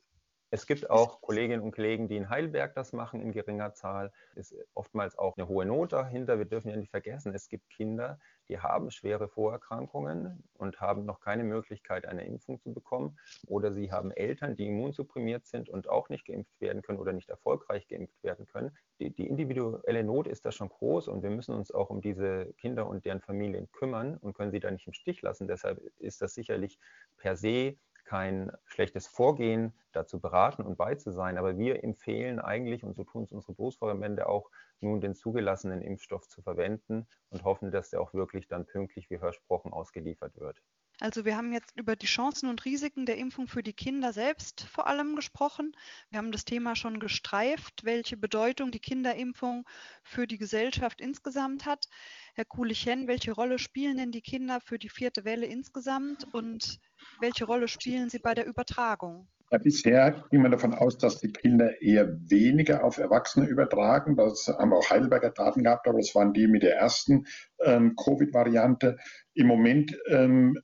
Es 0.52 0.66
gibt 0.66 0.90
auch 0.90 1.22
Kolleginnen 1.22 1.62
und 1.62 1.72
Kollegen, 1.72 2.08
die 2.08 2.18
in 2.18 2.30
Heidelberg 2.30 2.74
das 2.74 2.92
machen 2.92 3.22
in 3.22 3.32
geringer 3.32 3.74
Zahl. 3.74 4.12
Es 4.36 4.52
ist 4.52 4.68
oftmals 4.74 5.16
auch 5.18 5.38
eine 5.38 5.48
hohe 5.48 5.66
Not 5.66 5.94
dahinter. 5.94 6.40
Wir 6.40 6.46
dürfen 6.46 6.70
ja 6.70 6.76
nicht 6.76 6.90
vergessen, 6.90 7.36
es 7.36 7.50
gibt 7.50 7.70
Kinder, 7.70 8.20
die 8.48 8.60
haben 8.60 8.90
schwere 8.90 9.28
Vorerkrankungen 9.28 10.44
und 10.54 10.82
haben 10.82 11.06
noch 11.06 11.20
keine 11.20 11.44
Möglichkeit, 11.44 12.08
eine 12.08 12.26
Impfung 12.26 12.60
zu 12.60 12.74
bekommen. 12.74 13.20
Oder 13.46 13.72
sie 13.74 13.92
haben 13.92 14.10
Eltern, 14.12 14.56
die 14.56 14.68
immunsupprimiert 14.68 15.46
sind 15.46 15.70
und 15.70 15.88
auch 15.88 16.10
nicht 16.10 16.26
geimpft 16.26 16.60
werden 16.60 16.82
können 16.82 16.98
oder 16.98 17.14
nicht 17.14 17.30
erfolgreich 17.30 17.88
geimpft 17.88 18.24
werden 18.24 18.48
können. 18.48 18.76
Die, 19.00 19.12
die 19.12 19.28
individuelle 19.28 20.04
Not 20.04 20.28
ist 20.28 20.46
das 20.46 20.56
schon 20.56 20.70
groß 20.70 21.10
und 21.10 21.22
wir 21.22 21.30
müssen 21.30 21.54
uns 21.54 21.72
auch 21.72 21.92
um 21.92 22.02
diese 22.02 22.52
Kinder 22.58 22.88
und 22.88 23.06
deren 23.06 23.22
Familien 23.22 23.72
kümmern 23.72 24.18
und 24.18 24.34
können 24.34 24.52
sie 24.52 24.60
da 24.60 24.72
nicht 24.72 24.88
im 24.88 24.94
Stich 24.94 25.22
lassen. 25.22 25.48
Deshalb 25.48 25.80
ist 26.00 26.24
das 26.24 26.34
sicherlich 26.34 26.80
per 27.18 27.36
se 27.36 27.78
kein 28.10 28.52
schlechtes 28.66 29.06
Vorgehen, 29.08 29.74
dazu 29.92 30.20
beraten 30.20 30.64
und 30.64 30.78
bei 30.78 30.96
zu 30.96 31.12
sein. 31.12 31.38
Aber 31.38 31.58
wir 31.60 31.84
empfehlen 31.84 32.40
eigentlich, 32.40 32.84
und 32.84 32.96
so 32.96 33.04
tun 33.04 33.24
es 33.24 33.32
unsere 33.32 33.54
Berufsverbände 33.54 34.28
auch, 34.28 34.50
nun 34.82 35.00
den 35.00 35.14
zugelassenen 35.14 35.82
Impfstoff 35.82 36.28
zu 36.28 36.42
verwenden 36.42 37.08
und 37.30 37.44
hoffen, 37.44 37.72
dass 37.72 37.92
der 37.92 38.02
auch 38.02 38.14
wirklich 38.16 38.48
dann 38.48 38.66
pünktlich 38.66 39.10
wie 39.12 39.20
versprochen 39.20 39.74
ausgeliefert 39.74 40.38
wird. 40.38 40.64
Also 41.02 41.24
wir 41.24 41.38
haben 41.38 41.54
jetzt 41.54 41.78
über 41.78 41.96
die 41.96 42.08
Chancen 42.08 42.50
und 42.50 42.66
Risiken 42.66 43.06
der 43.06 43.18
Impfung 43.18 43.48
für 43.48 43.64
die 43.64 43.74
Kinder 43.74 44.12
selbst 44.12 44.62
vor 44.62 44.88
allem 44.88 45.16
gesprochen. 45.16 45.72
Wir 46.10 46.18
haben 46.18 46.34
das 46.34 46.44
Thema 46.44 46.76
schon 46.76 47.00
gestreift, 47.00 47.86
welche 47.86 48.18
Bedeutung 48.18 48.72
die 48.72 48.80
Kinderimpfung 48.80 49.66
für 50.04 50.28
die 50.28 50.38
Gesellschaft 50.38 51.00
insgesamt 51.00 51.66
hat. 51.66 51.86
Herr 52.34 52.46
Kulich-Henn, 52.46 53.08
welche 53.08 53.32
Rolle 53.32 53.60
spielen 53.60 53.98
denn 53.98 54.12
die 54.12 54.22
Kinder 54.22 54.60
für 54.60 54.78
die 54.78 54.90
vierte 54.90 55.24
Welle 55.24 55.46
insgesamt 55.46 56.28
und 56.34 56.80
welche 57.22 57.46
Rolle 57.46 57.70
spielen 57.70 58.10
sie 58.10 58.20
bei 58.20 58.34
der 58.34 58.46
Übertragung? 58.46 59.28
Ja, 59.52 59.58
bisher 59.58 60.26
ging 60.30 60.44
man 60.44 60.52
davon 60.52 60.76
aus, 60.76 61.00
dass 61.00 61.20
die 61.20 61.32
Kinder 61.32 61.82
eher 61.82 62.08
weniger 62.30 62.84
auf 62.84 63.00
Erwachsene 63.00 63.48
übertragen. 63.48 64.16
Das 64.16 64.48
haben 64.48 64.74
auch 64.74 64.90
Heidelberger 64.92 65.32
Daten 65.32 65.64
gehabt, 65.64 65.88
aber 65.88 65.98
das 65.98 66.14
waren 66.14 66.34
die 66.34 66.48
mit 66.48 66.62
der 66.62 66.76
ersten 66.76 67.26
ähm, 67.64 67.96
Covid-Variante. 67.96 68.98
Im 69.34 69.48
Moment 69.48 69.98
ähm, 70.08 70.60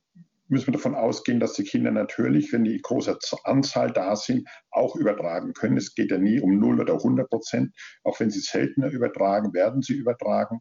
müssen 0.48 0.68
wir 0.68 0.72
davon 0.72 0.94
ausgehen, 0.94 1.40
dass 1.40 1.54
die 1.54 1.64
Kinder 1.64 1.90
natürlich, 1.90 2.52
wenn 2.52 2.64
die 2.64 2.80
große 2.80 3.18
Anzahl 3.44 3.92
da 3.92 4.16
sind, 4.16 4.48
auch 4.70 4.96
übertragen 4.96 5.52
können. 5.52 5.76
Es 5.76 5.94
geht 5.94 6.10
ja 6.10 6.18
nie 6.18 6.40
um 6.40 6.58
0 6.58 6.80
oder 6.80 6.94
100 6.94 7.28
Prozent. 7.28 7.74
Auch 8.04 8.20
wenn 8.20 8.30
sie 8.30 8.40
seltener 8.40 8.90
übertragen, 8.90 9.52
werden 9.54 9.82
sie 9.82 9.94
übertragen. 9.94 10.60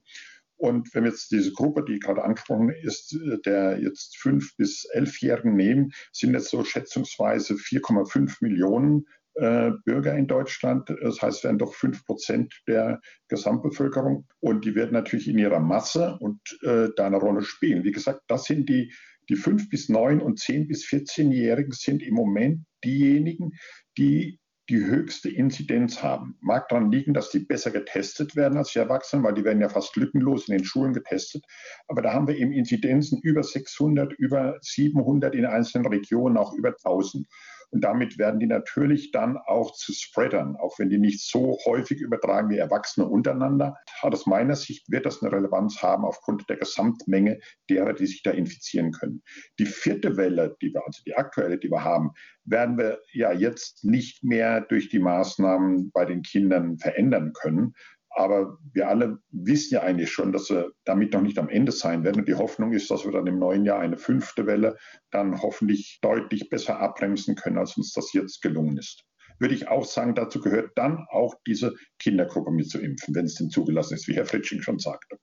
Und 0.58 0.94
wenn 0.94 1.04
wir 1.04 1.12
jetzt 1.12 1.32
diese 1.32 1.52
Gruppe, 1.52 1.84
die 1.84 2.00
gerade 2.00 2.24
angesprochen 2.24 2.70
ist, 2.70 3.14
äh, 3.14 3.38
der 3.46 3.80
jetzt 3.80 4.18
fünf 4.18 4.56
bis 4.58 4.86
elfjährigen 4.86 5.56
nehmen, 5.56 5.92
sind 6.12 6.34
jetzt 6.34 6.50
so 6.50 6.64
schätzungsweise 6.64 7.56
4,5 7.56 8.38
Millionen 8.42 9.06
äh, 9.36 9.72
Bürger 9.84 10.16
in 10.16 10.28
Deutschland. 10.28 10.90
Das 11.02 11.22
heißt, 11.22 11.44
wären 11.44 11.58
doch 11.58 11.74
fünf 11.74 12.06
Prozent 12.06 12.54
der 12.68 13.02
Gesamtbevölkerung. 13.28 14.28
Und 14.40 14.64
die 14.64 14.76
werden 14.76 14.94
natürlich 14.94 15.28
in 15.28 15.38
ihrer 15.38 15.60
Masse 15.60 16.18
und 16.20 16.40
äh, 16.64 16.88
da 16.96 17.08
eine 17.08 17.18
Rolle 17.18 17.44
spielen. 17.44 17.84
Wie 17.84 17.92
gesagt, 17.92 18.22
das 18.28 18.46
sind 18.46 18.70
die, 18.70 18.94
die 19.30 19.36
fünf 19.36 19.70
bis 19.70 19.90
neun 19.90 20.22
und 20.22 20.40
zehn 20.40 20.68
bis 20.68 20.86
14-Jährigen 20.86 21.72
sind 21.72 22.02
im 22.04 22.14
Moment 22.14 22.66
diejenigen, 22.84 23.52
die 23.98 24.40
die 24.70 24.84
höchste 24.84 25.30
Inzidenz 25.30 26.02
haben. 26.02 26.38
Mag 26.42 26.70
daran 26.70 26.92
liegen, 26.92 27.14
dass 27.14 27.30
die 27.30 27.40
besser 27.40 27.70
getestet 27.70 28.36
werden 28.36 28.58
als 28.58 28.72
die 28.72 28.80
Erwachsenen, 28.80 29.24
weil 29.24 29.36
die 29.36 29.44
werden 29.44 29.62
ja 29.62 29.70
fast 29.70 29.96
lückenlos 29.96 30.48
in 30.48 30.58
den 30.58 30.66
Schulen 30.66 30.94
getestet. 30.94 31.44
Aber 31.88 32.02
da 32.02 32.14
haben 32.14 32.28
wir 32.28 32.36
eben 32.36 32.52
Inzidenzen 32.52 33.20
über 33.22 33.44
600, 33.44 34.14
über 34.14 34.58
700 34.62 35.36
in 35.36 35.46
einzelnen 35.46 35.86
Regionen, 35.88 36.38
auch 36.38 36.54
über 36.54 36.70
1000. 36.70 37.28
Und 37.72 37.82
damit 37.82 38.18
werden 38.18 38.40
die 38.40 38.48
natürlich 38.48 39.12
dann 39.12 39.38
auch 39.38 39.74
zu 39.74 39.94
Spreadern, 39.94 40.56
auch 40.56 40.80
wenn 40.80 40.90
die 40.90 40.98
nicht 40.98 41.22
so 41.22 41.58
häufig 41.66 42.00
übertragen 42.02 42.50
wie 42.50 42.58
Erwachsene 42.58 43.08
untereinander. 43.08 43.78
Aus 44.02 44.26
meiner 44.26 44.56
Sicht 44.56 44.90
wird 44.92 45.06
das 45.06 45.22
eine 45.22 45.32
Relevanz 45.32 45.82
haben 45.82 46.06
aufgrund 46.06 46.50
der 46.50 46.58
Gesamtmenge 46.58 47.40
derer, 47.70 47.94
die 47.94 48.06
sich 48.06 48.24
da 48.24 48.32
infizieren 48.32 48.92
können. 48.92 49.22
Die 49.60 49.66
vierte 49.66 50.18
Welle, 50.18 50.56
die 50.62 50.74
wir, 50.74 50.86
also 50.86 51.02
die 51.06 51.16
aktuelle, 51.16 51.58
die 51.58 51.70
wir 51.70 51.84
haben, 51.84 52.12
werden 52.46 52.78
wir 52.78 53.00
ja 53.12 53.32
jetzt 53.32 53.84
nicht 53.84 54.24
mehr 54.24 54.62
durch 54.62 54.90
die 54.90 55.00
Maßnahmen 55.00 55.92
bei 55.92 56.06
den 56.06 56.22
Kindern 56.22 56.78
verändern 56.78 57.34
können, 57.34 57.74
aber 58.16 58.58
wir 58.74 58.88
alle 58.88 59.20
wissen 59.30 59.74
ja 59.76 59.82
eigentlich 59.82 60.12
schon, 60.12 60.32
dass 60.32 60.50
wir 60.50 60.72
damit 60.86 61.14
noch 61.14 61.22
nicht 61.22 61.38
am 61.38 61.50
Ende 61.50 61.74
sein 61.74 62.04
werden. 62.04 62.20
Und 62.22 62.28
die 62.28 62.36
Hoffnung 62.36 62.72
ist, 62.72 62.90
dass 62.90 63.04
wir 63.04 63.12
dann 63.12 63.28
im 63.28 63.40
neuen 63.40 63.66
Jahr 63.66 63.80
eine 63.80 63.98
fünfte 63.98 64.48
Welle 64.48 64.78
dann 65.12 65.42
hoffentlich 65.42 66.00
deutlich 66.02 66.50
besser 66.50 66.80
abbremsen 66.80 67.36
können, 67.36 67.58
als 67.58 67.76
uns 67.76 67.92
das 67.92 68.14
jetzt 68.14 68.42
gelungen 68.42 68.78
ist. 68.78 69.04
Würde 69.38 69.54
ich 69.54 69.68
auch 69.68 69.84
sagen, 69.84 70.16
dazu 70.16 70.40
gehört 70.40 70.72
dann 70.76 71.06
auch 71.10 71.36
diese 71.46 71.74
Kindergruppe 72.00 72.52
mit 72.52 72.70
zu 72.70 72.80
impfen, 72.80 73.14
wenn 73.14 73.26
es 73.26 73.36
denn 73.36 73.50
zugelassen 73.50 73.96
ist, 73.96 74.08
wie 74.08 74.16
Herr 74.16 74.26
Fritsching 74.26 74.62
schon 74.62 74.80
sagte. 74.80 75.18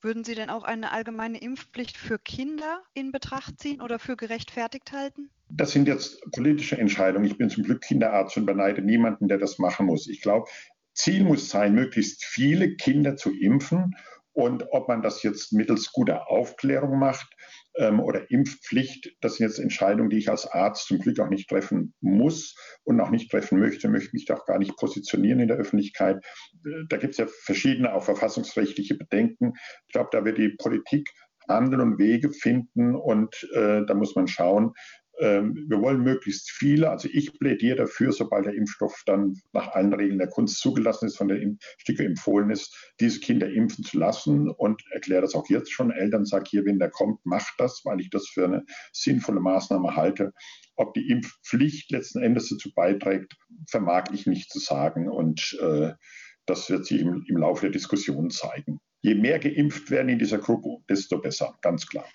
Würden 0.00 0.22
Sie 0.22 0.34
denn 0.34 0.50
auch 0.50 0.62
eine 0.62 0.92
allgemeine 0.92 1.40
Impfpflicht 1.40 1.96
für 1.96 2.18
Kinder 2.18 2.82
in 2.94 3.10
Betracht 3.10 3.58
ziehen 3.58 3.80
oder 3.80 3.98
für 3.98 4.16
gerechtfertigt 4.16 4.92
halten? 4.92 5.30
Das 5.50 5.72
sind 5.72 5.88
jetzt 5.88 6.20
politische 6.32 6.78
Entscheidungen. 6.78 7.24
Ich 7.24 7.38
bin 7.38 7.48
zum 7.48 7.64
Glück 7.64 7.80
Kinderarzt 7.80 8.36
und 8.36 8.46
beneide 8.46 8.82
niemanden, 8.82 9.28
der 9.28 9.38
das 9.38 9.58
machen 9.58 9.86
muss. 9.86 10.06
Ich 10.06 10.20
glaube, 10.20 10.46
Ziel 10.98 11.24
muss 11.24 11.48
sein, 11.48 11.74
möglichst 11.74 12.24
viele 12.24 12.74
Kinder 12.74 13.16
zu 13.16 13.32
impfen. 13.32 13.94
Und 14.32 14.66
ob 14.70 14.86
man 14.86 15.02
das 15.02 15.22
jetzt 15.24 15.52
mittels 15.52 15.90
guter 15.90 16.30
Aufklärung 16.30 16.98
macht 16.98 17.28
ähm, 17.76 17.98
oder 17.98 18.30
Impfpflicht, 18.30 19.16
das 19.20 19.36
sind 19.36 19.46
jetzt 19.48 19.58
Entscheidungen, 19.58 20.10
die 20.10 20.18
ich 20.18 20.28
als 20.28 20.46
Arzt 20.46 20.86
zum 20.86 21.00
Glück 21.00 21.18
auch 21.18 21.28
nicht 21.28 21.48
treffen 21.48 21.92
muss 22.00 22.54
und 22.84 23.00
auch 23.00 23.10
nicht 23.10 23.32
treffen 23.32 23.58
möchte, 23.58 23.88
möchte 23.88 24.10
mich 24.12 24.26
da 24.26 24.36
auch 24.36 24.46
gar 24.46 24.58
nicht 24.58 24.76
positionieren 24.76 25.40
in 25.40 25.48
der 25.48 25.56
Öffentlichkeit. 25.56 26.24
Da 26.88 26.98
gibt 26.98 27.12
es 27.14 27.18
ja 27.18 27.26
verschiedene 27.26 27.92
auch 27.92 28.04
verfassungsrechtliche 28.04 28.94
Bedenken. 28.94 29.54
Ich 29.88 29.92
glaube, 29.92 30.10
da 30.12 30.24
wird 30.24 30.38
die 30.38 30.50
Politik 30.50 31.10
Handeln 31.48 31.80
und 31.80 31.98
Wege 31.98 32.30
finden 32.30 32.94
und 32.94 33.48
äh, 33.54 33.84
da 33.86 33.94
muss 33.94 34.14
man 34.14 34.28
schauen, 34.28 34.74
wir 35.20 35.80
wollen 35.80 36.02
möglichst 36.02 36.50
viele, 36.50 36.90
also 36.90 37.08
ich 37.12 37.38
plädiere 37.38 37.76
dafür, 37.76 38.12
sobald 38.12 38.46
der 38.46 38.54
Impfstoff 38.54 39.02
dann 39.04 39.34
nach 39.52 39.68
allen 39.68 39.92
Regeln 39.92 40.18
der 40.18 40.28
Kunst 40.28 40.60
zugelassen 40.60 41.06
ist, 41.06 41.16
von 41.16 41.28
der 41.28 41.40
Stücke 41.78 42.04
empfohlen 42.04 42.50
ist, 42.50 42.92
diese 43.00 43.20
Kinder 43.20 43.50
impfen 43.50 43.84
zu 43.84 43.98
lassen 43.98 44.48
und 44.48 44.82
erkläre 44.92 45.22
das 45.22 45.34
auch 45.34 45.48
jetzt 45.48 45.72
schon 45.72 45.90
Eltern, 45.90 46.24
sage 46.24 46.44
hier, 46.48 46.64
wenn 46.64 46.78
der 46.78 46.90
kommt, 46.90 47.24
macht 47.26 47.54
das, 47.58 47.82
weil 47.84 48.00
ich 48.00 48.10
das 48.10 48.28
für 48.28 48.44
eine 48.44 48.64
sinnvolle 48.92 49.40
Maßnahme 49.40 49.96
halte. 49.96 50.32
Ob 50.76 50.94
die 50.94 51.08
Impfpflicht 51.08 51.90
letzten 51.90 52.22
Endes 52.22 52.48
dazu 52.50 52.72
beiträgt, 52.72 53.34
vermag 53.68 54.04
ich 54.12 54.26
nicht 54.26 54.52
zu 54.52 54.60
sagen 54.60 55.08
und 55.08 55.58
äh, 55.60 55.92
das 56.46 56.70
wird 56.70 56.86
sich 56.86 57.00
im, 57.00 57.24
im 57.28 57.36
Laufe 57.36 57.62
der 57.62 57.70
Diskussion 57.70 58.30
zeigen. 58.30 58.78
Je 59.00 59.14
mehr 59.14 59.38
geimpft 59.38 59.90
werden 59.90 60.08
in 60.08 60.18
dieser 60.18 60.38
Gruppe, 60.38 60.82
desto 60.88 61.18
besser, 61.18 61.58
ganz 61.60 61.86
klar. 61.86 62.06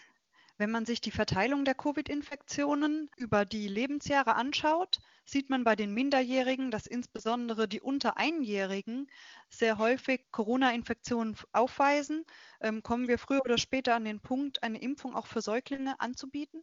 Wenn 0.57 0.69
man 0.69 0.85
sich 0.85 1.01
die 1.01 1.11
Verteilung 1.11 1.65
der 1.65 1.73
Covid-Infektionen 1.73 3.09
über 3.17 3.43
die 3.43 3.67
Lebensjahre 3.67 4.35
anschaut, 4.35 4.99
sieht 5.25 5.49
man 5.49 5.63
bei 5.63 5.75
den 5.75 5.93
Minderjährigen, 5.93 6.69
dass 6.69 6.85
insbesondere 6.85 7.67
die 7.67 7.81
unter 7.81 8.17
Einjährigen 8.17 9.07
sehr 9.49 9.79
häufig 9.79 10.25
Corona-Infektionen 10.31 11.35
aufweisen. 11.53 12.23
Ähm, 12.61 12.83
kommen 12.83 13.07
wir 13.07 13.17
früher 13.17 13.41
oder 13.43 13.57
später 13.57 13.95
an 13.95 14.05
den 14.05 14.19
Punkt, 14.19 14.61
eine 14.61 14.79
Impfung 14.79 15.15
auch 15.15 15.25
für 15.25 15.41
Säuglinge 15.41 15.99
anzubieten? 15.99 16.61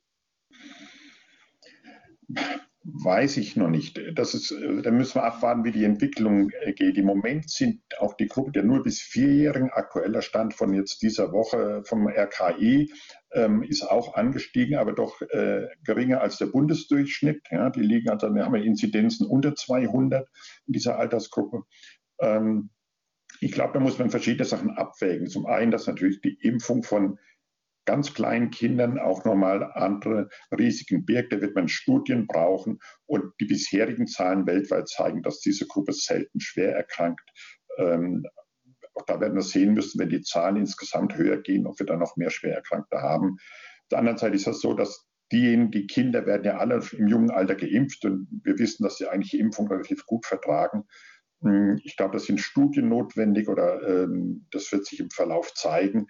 Weiß 2.82 3.36
ich 3.36 3.56
noch 3.56 3.68
nicht. 3.68 4.00
Das 4.14 4.34
ist, 4.34 4.52
äh, 4.52 4.82
da 4.82 4.90
müssen 4.90 5.16
wir 5.16 5.24
abwarten, 5.24 5.64
wie 5.64 5.72
die 5.72 5.84
Entwicklung 5.84 6.50
äh, 6.62 6.72
geht. 6.72 6.96
Im 6.96 7.06
Moment 7.06 7.50
sind 7.50 7.82
auch 7.98 8.14
die 8.14 8.26
Gruppe 8.26 8.52
der 8.52 8.64
0- 8.64 8.82
bis 8.82 9.00
4-Jährigen, 9.00 9.70
aktueller 9.70 10.22
Stand 10.22 10.54
von 10.54 10.72
jetzt 10.72 11.02
dieser 11.02 11.32
Woche 11.32 11.82
vom 11.84 12.08
RKI, 12.08 12.90
ähm, 13.32 13.62
ist 13.62 13.82
auch 13.82 14.14
angestiegen, 14.14 14.76
aber 14.76 14.92
doch 14.92 15.20
äh, 15.22 15.68
geringer 15.84 16.20
als 16.20 16.38
der 16.38 16.46
Bundesdurchschnitt. 16.46 17.42
Ja, 17.50 17.70
die 17.70 17.80
liegen 17.80 18.10
also, 18.10 18.34
wir 18.34 18.44
haben 18.44 18.54
Inzidenzen 18.56 19.26
unter 19.26 19.54
200 19.54 20.28
in 20.66 20.72
dieser 20.72 20.98
Altersgruppe. 20.98 21.62
Ähm, 22.20 22.70
ich 23.40 23.52
glaube, 23.52 23.72
da 23.74 23.80
muss 23.80 23.98
man 23.98 24.10
verschiedene 24.10 24.44
Sachen 24.44 24.70
abwägen. 24.70 25.28
Zum 25.28 25.46
einen, 25.46 25.70
dass 25.70 25.86
natürlich 25.86 26.20
die 26.20 26.38
Impfung 26.42 26.82
von 26.82 27.18
ganz 27.86 28.12
kleinen 28.12 28.50
Kindern 28.50 28.98
auch 28.98 29.24
nochmal 29.24 29.64
andere 29.72 30.28
Risiken 30.56 31.04
birgt. 31.04 31.32
Da 31.32 31.40
wird 31.40 31.54
man 31.54 31.68
Studien 31.68 32.26
brauchen 32.26 32.78
und 33.06 33.32
die 33.40 33.46
bisherigen 33.46 34.06
Zahlen 34.06 34.46
weltweit 34.46 34.88
zeigen, 34.88 35.22
dass 35.22 35.40
diese 35.40 35.66
Gruppe 35.66 35.92
selten 35.92 36.40
schwer 36.40 36.74
erkrankt. 36.74 37.28
Ähm, 37.78 38.26
auch 39.00 39.06
da 39.06 39.20
werden 39.20 39.34
wir 39.34 39.42
sehen 39.42 39.74
müssen, 39.74 39.98
wenn 39.98 40.08
die 40.08 40.22
Zahlen 40.22 40.56
insgesamt 40.56 41.16
höher 41.16 41.38
gehen, 41.38 41.66
ob 41.66 41.78
wir 41.78 41.86
dann 41.86 41.98
noch 41.98 42.16
mehr 42.16 42.30
Schwererkrankte 42.30 43.00
haben. 43.00 43.36
Auf 43.38 43.88
der 43.90 43.98
anderen 43.98 44.18
Seite 44.18 44.36
ist 44.36 44.42
es 44.42 44.54
das 44.56 44.60
so, 44.60 44.74
dass 44.74 45.06
diejenigen, 45.32 45.70
die 45.70 45.86
Kinder 45.86 46.26
werden 46.26 46.44
ja 46.44 46.58
alle 46.58 46.80
im 46.92 47.06
jungen 47.06 47.30
Alter 47.30 47.54
geimpft 47.54 48.04
und 48.04 48.28
wir 48.44 48.58
wissen, 48.58 48.82
dass 48.82 48.96
sie 48.96 49.08
eigentlich 49.08 49.30
die 49.30 49.40
Impfung 49.40 49.68
relativ 49.68 50.04
gut 50.06 50.26
vertragen. 50.26 50.84
Hm, 51.42 51.80
ich 51.84 51.96
glaube, 51.96 52.12
das 52.14 52.26
sind 52.26 52.40
Studien 52.40 52.88
notwendig 52.88 53.48
oder 53.48 53.82
ähm, 53.86 54.46
das 54.50 54.70
wird 54.72 54.86
sich 54.86 55.00
im 55.00 55.10
Verlauf 55.10 55.54
zeigen. 55.54 56.06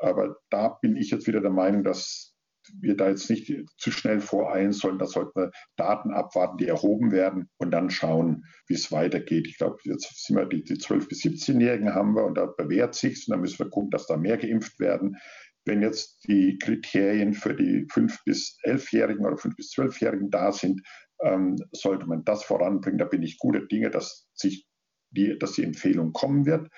Aber 0.00 0.36
da 0.50 0.68
bin 0.80 0.96
ich 0.96 1.10
jetzt 1.10 1.26
wieder 1.26 1.40
der 1.40 1.50
Meinung, 1.50 1.84
dass 1.84 2.31
wir 2.80 2.96
da 2.96 3.08
jetzt 3.08 3.28
nicht 3.30 3.52
zu 3.78 3.90
schnell 3.90 4.20
voreilen 4.20 4.72
sollen. 4.72 4.98
Da 4.98 5.06
sollten 5.06 5.32
wir 5.34 5.50
Daten 5.76 6.12
abwarten, 6.12 6.58
die 6.58 6.68
erhoben 6.68 7.12
werden 7.12 7.48
und 7.58 7.70
dann 7.70 7.90
schauen, 7.90 8.44
wie 8.66 8.74
es 8.74 8.92
weitergeht. 8.92 9.46
Ich 9.48 9.58
glaube, 9.58 9.78
jetzt 9.84 10.26
sind 10.26 10.36
wir 10.36 10.46
die, 10.46 10.62
die 10.62 10.76
12- 10.76 11.08
bis 11.08 11.22
17-Jährigen 11.22 11.94
haben 11.94 12.14
wir 12.14 12.24
und 12.24 12.36
da 12.36 12.46
bewährt 12.46 12.94
sich 12.94 13.26
und 13.26 13.32
dann 13.32 13.40
müssen 13.40 13.58
wir 13.58 13.70
gucken, 13.70 13.90
dass 13.90 14.06
da 14.06 14.16
mehr 14.16 14.38
geimpft 14.38 14.78
werden. 14.78 15.16
Wenn 15.64 15.82
jetzt 15.82 16.26
die 16.26 16.58
Kriterien 16.58 17.34
für 17.34 17.54
die 17.54 17.86
5- 17.86 18.18
bis 18.24 18.58
11-Jährigen 18.64 19.24
oder 19.24 19.36
5- 19.36 19.56
bis 19.56 19.72
12-Jährigen 19.72 20.30
da 20.30 20.52
sind, 20.52 20.82
ähm, 21.22 21.56
sollte 21.72 22.06
man 22.06 22.24
das 22.24 22.44
voranbringen. 22.44 22.98
Da 22.98 23.04
bin 23.04 23.22
ich 23.22 23.38
guter 23.38 23.60
Dinge, 23.60 23.90
dass 23.90 24.28
sich 24.34 24.66
die, 25.10 25.38
dass 25.38 25.52
die 25.52 25.64
Empfehlung 25.64 26.12
kommen 26.12 26.46
wird. 26.46 26.68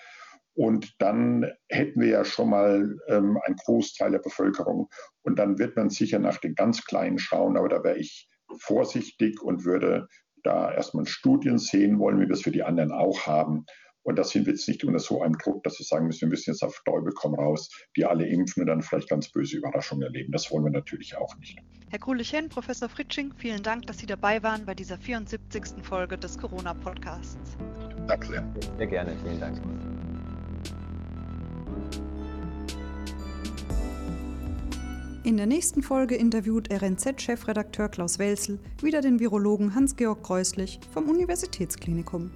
Und 0.55 0.95
dann 1.01 1.51
hätten 1.69 2.01
wir 2.01 2.09
ja 2.09 2.25
schon 2.25 2.51
mal 2.51 2.97
ähm, 3.09 3.39
einen 3.45 3.57
Großteil 3.57 4.13
der 4.13 4.21
Bevölkerung. 4.21 4.89
Und 5.23 5.39
dann 5.39 5.59
wird 5.59 5.77
man 5.77 5.91
sicher 5.91 6.19
nach 6.19 6.39
den 6.39 6.55
ganz 6.55 6.85
Kleinen 6.85 7.19
schauen. 7.19 7.57
Aber 7.57 7.69
da 7.69 7.83
wäre 7.83 7.99
ich 7.99 8.29
vorsichtig 8.59 9.43
und 9.43 9.65
würde 9.65 10.07
da 10.45 10.73
erstmal 10.73 11.07
Studien 11.07 11.59
sehen 11.59 11.99
wollen, 11.99 12.21
wie 12.21 12.27
wir 12.27 12.35
es 12.35 12.43
für 12.43 12.53
die 12.53 12.63
anderen 12.63 12.93
auch 12.93 13.27
haben. 13.27 13.65
Und 14.05 14.19
das 14.19 14.31
sind 14.31 14.45
wir 14.45 14.53
jetzt 14.53 14.69
nicht 14.69 14.85
unter 14.85 14.99
so 14.99 15.23
einem 15.23 15.37
Druck, 15.39 15.63
dass 15.65 15.79
wir 15.79 15.87
sagen 15.87 16.07
müssen, 16.07 16.23
wir 16.23 16.29
müssen 16.29 16.51
jetzt 16.51 16.63
auf 16.63 16.79
Teufel 16.85 17.11
komm 17.15 17.35
raus, 17.35 17.71
die 17.97 18.05
alle 18.05 18.27
impfen 18.27 18.61
und 18.63 18.67
dann 18.67 18.83
vielleicht 18.83 19.09
ganz 19.09 19.31
böse 19.33 19.57
Überraschungen 19.57 20.03
erleben. 20.03 20.31
Das 20.31 20.51
wollen 20.51 20.65
wir 20.65 20.71
natürlich 20.71 21.17
auch 21.17 21.35
nicht. 21.39 21.59
Herr 21.89 21.99
Krulichen, 21.99 22.51
Professor 22.51 22.89
Fritsching, 22.91 23.33
vielen 23.37 23.63
Dank, 23.63 23.87
dass 23.87 23.99
Sie 23.99 24.07
dabei 24.07 24.43
waren 24.43 24.67
bei 24.67 24.75
dieser 24.75 24.99
74. 24.99 25.83
Folge 25.83 26.19
des 26.19 26.37
Corona-Podcasts. 26.37 27.57
Danke 28.07 28.27
sehr. 28.27 28.55
Sehr 28.77 28.87
gerne, 28.87 29.17
vielen 29.25 29.41
Dank. 29.41 29.94
In 35.25 35.39
der 35.39 35.47
nächsten 35.47 35.83
Folge 35.83 36.17
interviewt 36.17 36.71
RNZ-Chefredakteur 36.71 37.89
Klaus 37.89 38.19
Welzel 38.19 38.59
wieder 38.83 39.01
den 39.01 39.21
Virologen 39.21 39.75
Hans-Georg 39.75 40.23
Kreuslich 40.23 40.79
vom 40.93 41.09
Universitätsklinikum. 41.09 42.31